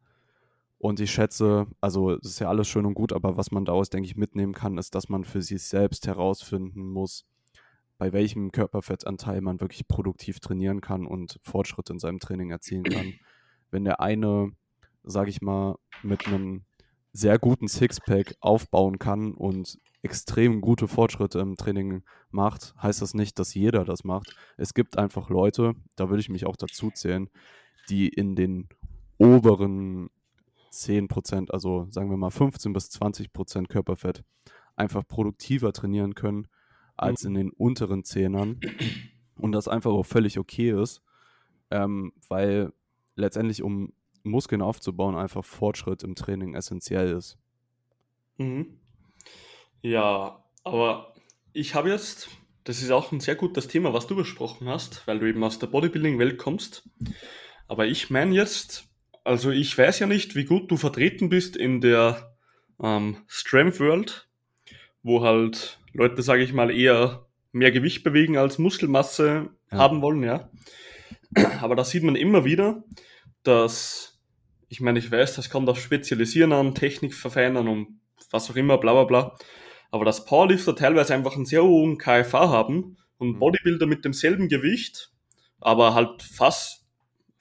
[0.77, 3.89] Und ich schätze, also es ist ja alles schön und gut, aber was man daraus,
[3.89, 7.25] denke ich, mitnehmen kann, ist, dass man für sich selbst herausfinden muss,
[7.97, 13.13] bei welchem Körperfettanteil man wirklich produktiv trainieren kann und Fortschritte in seinem Training erzielen kann.
[13.71, 14.51] Wenn der eine
[15.05, 16.65] sage ich mal, mit einem
[17.13, 23.39] sehr guten Sixpack aufbauen kann und extrem gute Fortschritte im Training macht, heißt das nicht,
[23.39, 24.35] dass jeder das macht.
[24.57, 27.29] Es gibt einfach Leute, da würde ich mich auch dazu zählen,
[27.89, 28.67] die in den
[29.17, 30.09] oberen
[30.71, 34.23] 10%, also sagen wir mal 15 bis 20% Körperfett
[34.75, 36.47] einfach produktiver trainieren können
[36.97, 38.59] als in den unteren Zehnern
[39.37, 41.01] und das einfach auch völlig okay ist,
[41.71, 42.73] ähm, weil
[43.15, 43.93] letztendlich um
[44.23, 47.37] Muskeln aufzubauen, einfach Fortschritt im Training essentiell ist.
[48.37, 48.79] Mhm.
[49.81, 51.13] Ja, aber
[51.53, 52.29] ich habe jetzt,
[52.63, 55.59] das ist auch ein sehr gutes Thema, was du besprochen hast, weil du eben aus
[55.59, 56.89] der Bodybuilding-Welt kommst.
[57.67, 58.85] Aber ich meine jetzt,
[59.23, 62.35] also ich weiß ja nicht, wie gut du vertreten bist in der
[62.81, 64.27] ähm, Strength World,
[65.03, 69.77] wo halt Leute, sage ich mal, eher mehr Gewicht bewegen als Muskelmasse ja.
[69.77, 70.49] haben wollen, ja.
[71.61, 72.83] Aber da sieht man immer wieder,
[73.43, 74.15] dass
[74.67, 77.99] ich meine, ich weiß, das kommt auf Spezialisieren an, Technik verfeinern und
[78.31, 79.37] was auch immer, bla bla bla.
[79.91, 83.39] Aber dass Powerlifter teilweise einfach einen sehr hohen KFA haben und mhm.
[83.39, 85.11] Bodybuilder mit demselben Gewicht,
[85.61, 86.84] aber halt fast,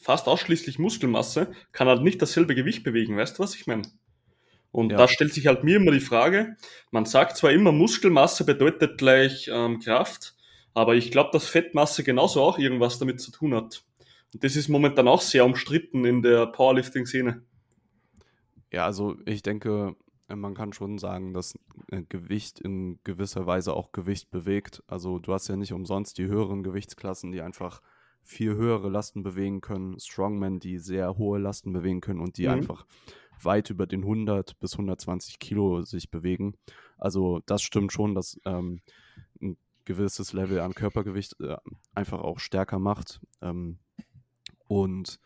[0.05, 3.17] fast ausschließlich Muskelmasse, kann halt nicht dasselbe Gewicht bewegen.
[3.17, 3.83] Weißt du, was ich meine?
[4.71, 4.99] Und ja.
[4.99, 6.57] da stellt sich halt mir immer die Frage,
[6.91, 10.35] man sagt zwar immer, Muskelmasse bedeutet gleich ähm, Kraft,
[10.75, 13.83] aber ich glaube, dass Fettmasse genauso auch irgendwas damit zu tun hat.
[14.35, 17.43] Und das ist momentan auch sehr umstritten in der Powerlifting-Szene.
[18.73, 19.97] Ja, also ich denke,
[20.29, 21.55] man kann schon sagen, dass
[21.91, 24.83] äh, Gewicht in gewisser Weise auch Gewicht bewegt.
[24.87, 27.81] Also du hast ja nicht umsonst die höheren Gewichtsklassen, die einfach
[28.25, 32.55] viel höhere Lasten bewegen können, Strongmen, die sehr hohe Lasten bewegen können und die mhm.
[32.55, 32.87] einfach
[33.43, 36.55] weit über den 100 bis 120 Kilo sich bewegen.
[36.97, 38.81] Also das stimmt schon, dass ähm,
[39.41, 41.57] ein gewisses Level an Körpergewicht äh,
[41.95, 43.21] einfach auch stärker macht.
[43.43, 43.79] Ähm,
[44.67, 45.21] und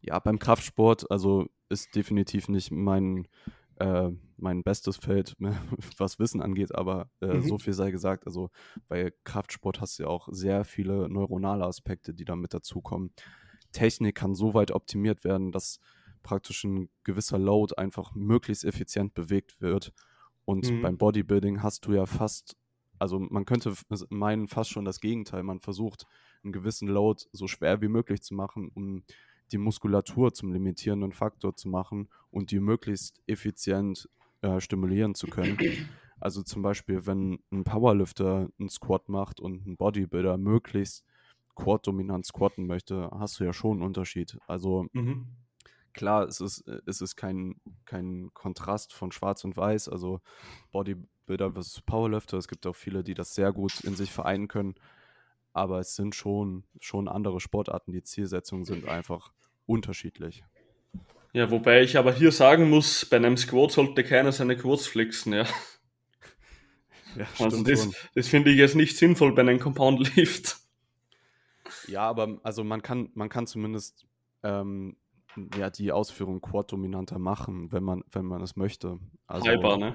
[0.00, 3.28] ja, beim Kraftsport, also ist definitiv nicht mein,
[3.76, 4.10] äh,
[4.42, 5.34] mein bestes Feld,
[5.98, 7.42] was Wissen angeht, aber äh, mhm.
[7.42, 8.26] so viel sei gesagt.
[8.26, 8.50] Also
[8.88, 13.12] bei Kraftsport hast du ja auch sehr viele neuronale Aspekte, die da mit dazukommen.
[13.72, 15.80] Technik kann so weit optimiert werden, dass
[16.22, 19.92] praktisch ein gewisser Load einfach möglichst effizient bewegt wird.
[20.44, 20.82] Und Mhm.
[20.82, 22.56] beim Bodybuilding hast du ja fast,
[22.98, 25.42] also man könnte s- meinen fast schon das Gegenteil.
[25.42, 26.06] Man versucht,
[26.42, 29.04] einen gewissen Load so schwer wie möglich zu machen, um
[29.52, 34.08] die Muskulatur zum limitierenden Faktor zu machen und die möglichst effizient
[34.42, 35.60] äh, stimulieren zu können.
[36.20, 41.04] Also zum Beispiel, wenn ein Powerlifter einen Squat macht und ein Bodybuilder möglichst
[41.56, 44.38] Quad-dominant squatten möchte, hast du ja schon einen Unterschied.
[44.46, 45.26] Also Mhm.
[45.92, 50.20] klar, es ist, äh, es ist kein, kein Kontrast von Schwarz und Weiß, also
[50.70, 52.38] Bodybuilder versus Powerlifter.
[52.38, 54.74] Es gibt auch viele, die das sehr gut in sich vereinen können.
[55.54, 57.92] Aber es sind schon, schon andere Sportarten.
[57.92, 59.32] Die Zielsetzungen sind einfach
[59.66, 60.44] unterschiedlich.
[61.32, 65.32] Ja, wobei ich aber hier sagen muss, bei einem Squat sollte keiner seine Quads flexen,
[65.32, 65.46] ja.
[67.16, 70.58] Ja, Also das, das finde ich jetzt nicht sinnvoll bei einem Compound Lift.
[71.86, 74.06] Ja, aber also man kann, man kann zumindest
[74.42, 74.96] ähm,
[75.56, 78.98] ja, die Ausführung quad-dominanter machen, wenn man, wenn man es möchte.
[79.26, 79.94] Also Halber, ne?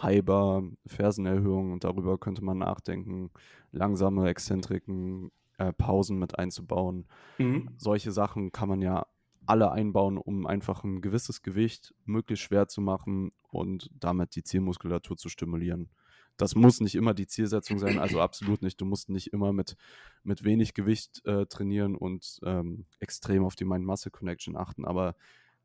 [0.00, 3.30] Hyper, Fersenerhöhung und darüber könnte man nachdenken,
[3.72, 7.06] langsame Exzentriken, äh, Pausen mit einzubauen.
[7.38, 7.70] Mhm.
[7.78, 9.06] Solche Sachen kann man ja
[9.46, 15.16] alle einbauen, um einfach ein gewisses Gewicht möglichst schwer zu machen und damit die Zielmuskulatur
[15.16, 15.90] zu stimulieren.
[16.36, 18.80] Das muss nicht immer die Zielsetzung sein, also absolut nicht.
[18.80, 19.76] Du musst nicht immer mit,
[20.22, 25.14] mit wenig Gewicht äh, trainieren und ähm, extrem auf die Mind-Muscle-Connection achten, aber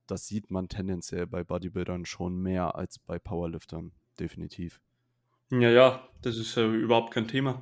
[0.07, 4.81] das sieht man tendenziell bei Bodybuildern schon mehr als bei Powerliftern, definitiv.
[5.51, 7.61] Ja, ja, das ist äh, überhaupt kein Thema.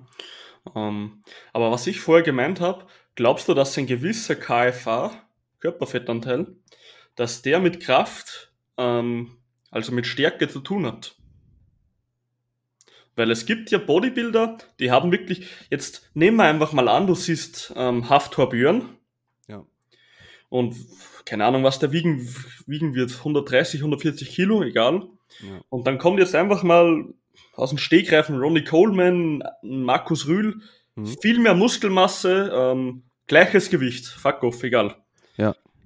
[0.76, 5.12] Ähm, aber was ich vorher gemeint habe, glaubst du, dass ein gewisser KFA,
[5.60, 6.48] Körperfettanteil,
[7.16, 9.38] dass der mit Kraft, ähm,
[9.72, 11.16] also mit Stärke zu tun hat?
[13.16, 17.16] Weil es gibt ja Bodybuilder, die haben wirklich, jetzt nehmen wir einfach mal an, du
[17.16, 18.98] siehst ähm, Haftor Björn
[19.48, 19.66] Ja.
[20.48, 20.76] und
[21.26, 22.34] keine Ahnung, was der wiegen,
[22.66, 25.08] wiegen wird, 130, 140 Kilo, egal.
[25.42, 25.62] Ja.
[25.70, 27.14] Und dann kommt jetzt einfach mal
[27.54, 30.62] aus dem Stegreifen Ronnie Coleman, Markus Rühl,
[30.96, 31.06] Mhm.
[31.22, 34.96] viel mehr Muskelmasse, ähm, gleiches Gewicht, fuck off, egal.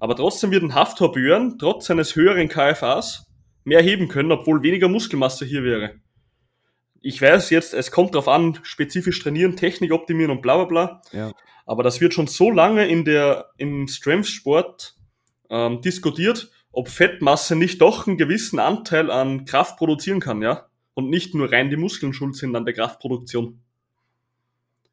[0.04, 0.10] Ja.
[0.10, 3.26] Aber trotzdem wird ein Haftor Björn, trotz seines höheren KFAs,
[3.64, 5.95] mehr heben können, obwohl weniger Muskelmasse hier wäre.
[7.01, 11.01] Ich weiß jetzt, es kommt darauf an, spezifisch trainieren, Technik optimieren und bla bla bla.
[11.14, 11.32] Ja.
[11.66, 14.97] Aber das wird schon so lange in der, im Strength-Sport
[15.49, 20.68] ähm, diskutiert, ob Fettmasse nicht doch einen gewissen Anteil an Kraft produzieren kann, ja?
[20.95, 23.62] Und nicht nur rein die Muskeln schuld sind an der Kraftproduktion.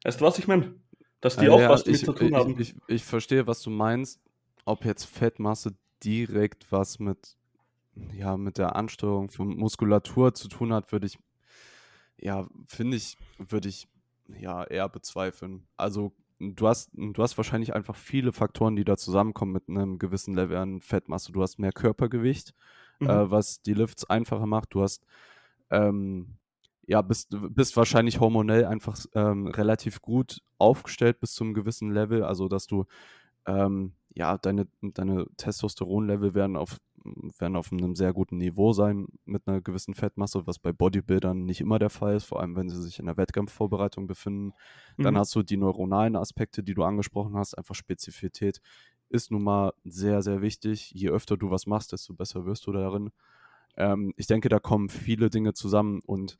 [0.03, 0.75] Weißt du, was ich meine?
[1.19, 2.59] Dass die Ah, auch ja, was damit ich, zu tun ich, haben.
[2.59, 4.21] Ich, ich verstehe, was du meinst.
[4.65, 7.37] Ob jetzt Fettmasse direkt was mit,
[8.13, 11.17] ja, mit der Ansteuerung von Muskulatur zu tun hat, würde ich,
[12.17, 13.87] ja, finde ich, würde ich
[14.39, 15.67] ja eher bezweifeln.
[15.77, 20.33] Also du hast, du hast wahrscheinlich einfach viele Faktoren, die da zusammenkommen mit einem gewissen
[20.33, 21.31] Level an Fettmasse.
[21.31, 22.53] Du hast mehr Körpergewicht,
[22.99, 23.09] Mhm.
[23.09, 24.73] äh, was die Lifts einfacher macht.
[24.73, 25.05] Du hast
[25.71, 26.37] ähm,
[26.85, 32.23] ja, bist, bist wahrscheinlich hormonell einfach ähm, relativ gut aufgestellt bis zu einem gewissen Level,
[32.23, 32.85] also dass du
[33.45, 39.47] ähm, ja, deine, deine Testosteronlevel werden auf, werden auf einem sehr guten Niveau sein mit
[39.47, 42.81] einer gewissen Fettmasse, was bei Bodybuildern nicht immer der Fall ist, vor allem wenn sie
[42.81, 44.53] sich in der Wettkampfvorbereitung befinden.
[45.01, 45.17] Dann Mhm.
[45.17, 48.61] hast du die neuronalen Aspekte, die du angesprochen hast, einfach Spezifität
[49.09, 50.91] ist nun mal sehr, sehr wichtig.
[50.91, 53.11] Je öfter du was machst, desto besser wirst du darin.
[53.77, 56.37] Ähm, ich denke, da kommen viele Dinge zusammen und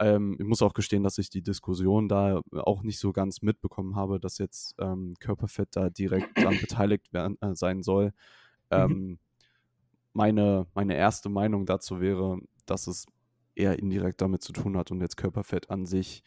[0.00, 3.96] ähm, ich muss auch gestehen, dass ich die Diskussion da auch nicht so ganz mitbekommen
[3.96, 8.12] habe, dass jetzt ähm, Körperfett da direkt dran beteiligt werden, äh, sein soll.
[8.70, 9.18] Ähm,
[10.12, 13.06] meine, meine erste Meinung dazu wäre, dass es
[13.54, 16.22] eher indirekt damit zu tun hat und jetzt Körperfett an sich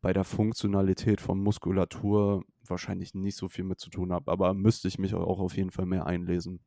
[0.00, 4.88] bei der Funktionalität von Muskulatur wahrscheinlich nicht so viel mit zu tun hat, aber müsste
[4.88, 6.60] ich mich auch auf jeden Fall mehr einlesen.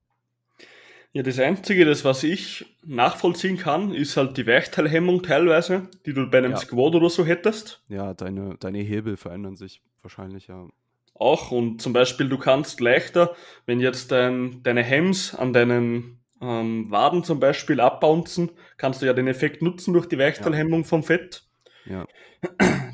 [1.15, 6.29] Ja, das Einzige, das was ich nachvollziehen kann, ist halt die Weichteilhemmung teilweise, die du
[6.29, 6.57] bei einem Ja.
[6.57, 7.81] Squat oder so hättest.
[7.87, 10.67] Ja, deine, deine Hebel verändern sich wahrscheinlich ja.
[11.13, 13.33] Auch und zum Beispiel du kannst leichter,
[13.65, 19.13] wenn jetzt dein, deine Hems an deinen ähm, Waden zum Beispiel abbouncen, kannst du ja
[19.13, 21.47] den Effekt nutzen durch die Weichteilhemmung vom Fett.
[21.85, 22.05] Ja,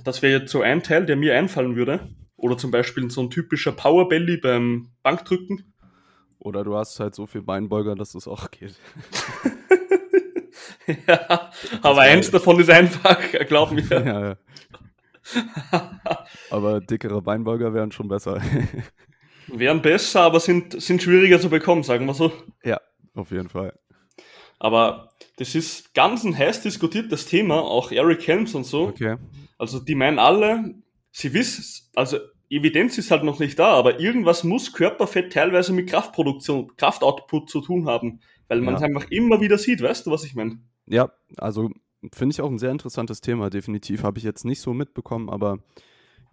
[0.04, 2.08] Das wäre jetzt so ein Teil, der mir einfallen würde.
[2.36, 5.71] Oder zum Beispiel so ein typischer Powerbelly beim Bankdrücken.
[6.42, 8.74] Oder du hast halt so viel Beinbeuger, dass es auch geht.
[11.08, 11.52] ja,
[11.84, 13.84] aber eins davon ist einfach, glaub mir.
[13.90, 14.38] ja, ja.
[16.50, 18.42] Aber dickere Beinbeuger wären schon besser.
[19.48, 22.32] Wären besser, aber sind, sind schwieriger zu bekommen, sagen wir so.
[22.64, 22.80] ja,
[23.16, 23.78] auf jeden Fall.
[24.60, 28.88] Aber das ist ganz ein heiß diskutiertes Thema, auch Eric Helms und so.
[28.88, 29.18] Okay.
[29.58, 30.76] Also die meinen alle,
[31.12, 32.18] sie wissen, also
[32.52, 37.62] Evidenz ist halt noch nicht da, aber irgendwas muss Körperfett teilweise mit Kraftproduktion, Kraftoutput zu
[37.62, 40.60] tun haben, weil man es einfach immer wieder sieht, weißt du, was ich meine?
[40.86, 41.70] Ja, also
[42.14, 44.04] finde ich auch ein sehr interessantes Thema, definitiv.
[44.04, 45.60] Habe ich jetzt nicht so mitbekommen, aber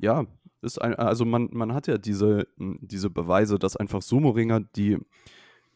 [0.01, 0.27] ja,
[0.61, 4.99] ist ein, also man, man hat ja diese, diese Beweise, dass einfach Sumo-Ringer, die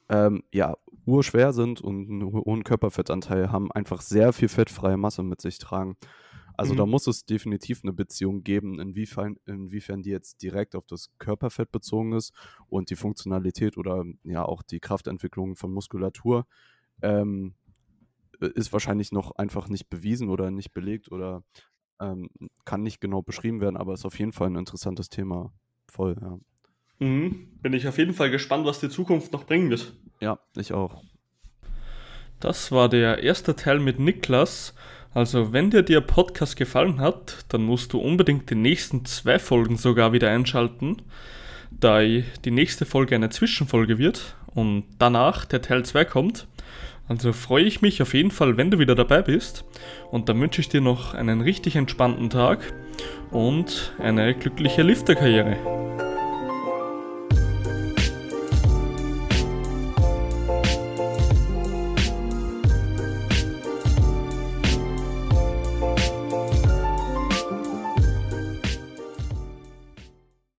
[0.09, 0.77] ähm, ja
[1.07, 5.97] urschwer sind und einen hohen Körperfettanteil haben, einfach sehr viel fettfreie Masse mit sich tragen.
[6.63, 6.79] Also mhm.
[6.79, 11.73] da muss es definitiv eine Beziehung geben, inwiefern, inwiefern die jetzt direkt auf das Körperfett
[11.73, 12.33] bezogen ist
[12.69, 16.47] und die Funktionalität oder ja auch die Kraftentwicklung von Muskulatur
[17.03, 17.57] ähm,
[18.39, 21.43] ist wahrscheinlich noch einfach nicht bewiesen oder nicht belegt oder
[22.01, 22.31] ähm,
[22.65, 25.53] kann nicht genau beschrieben werden, aber ist auf jeden Fall ein interessantes Thema.
[25.89, 26.39] Voll, ja.
[27.05, 27.59] Mhm.
[27.61, 29.97] Bin ich auf jeden Fall gespannt, was die Zukunft noch bringen wird.
[30.21, 31.03] Ja, ich auch.
[32.39, 34.75] Das war der erste Teil mit Niklas.
[35.15, 39.77] Also, wenn dir der Podcast gefallen hat, dann musst du unbedingt die nächsten zwei Folgen
[39.77, 41.03] sogar wieder einschalten,
[41.71, 46.47] da die nächste Folge eine Zwischenfolge wird und danach der Teil 2 kommt.
[47.09, 49.65] Also freue ich mich auf jeden Fall, wenn du wieder dabei bist.
[50.11, 52.73] Und dann wünsche ich dir noch einen richtig entspannten Tag
[53.31, 55.92] und eine glückliche Lifterkarriere.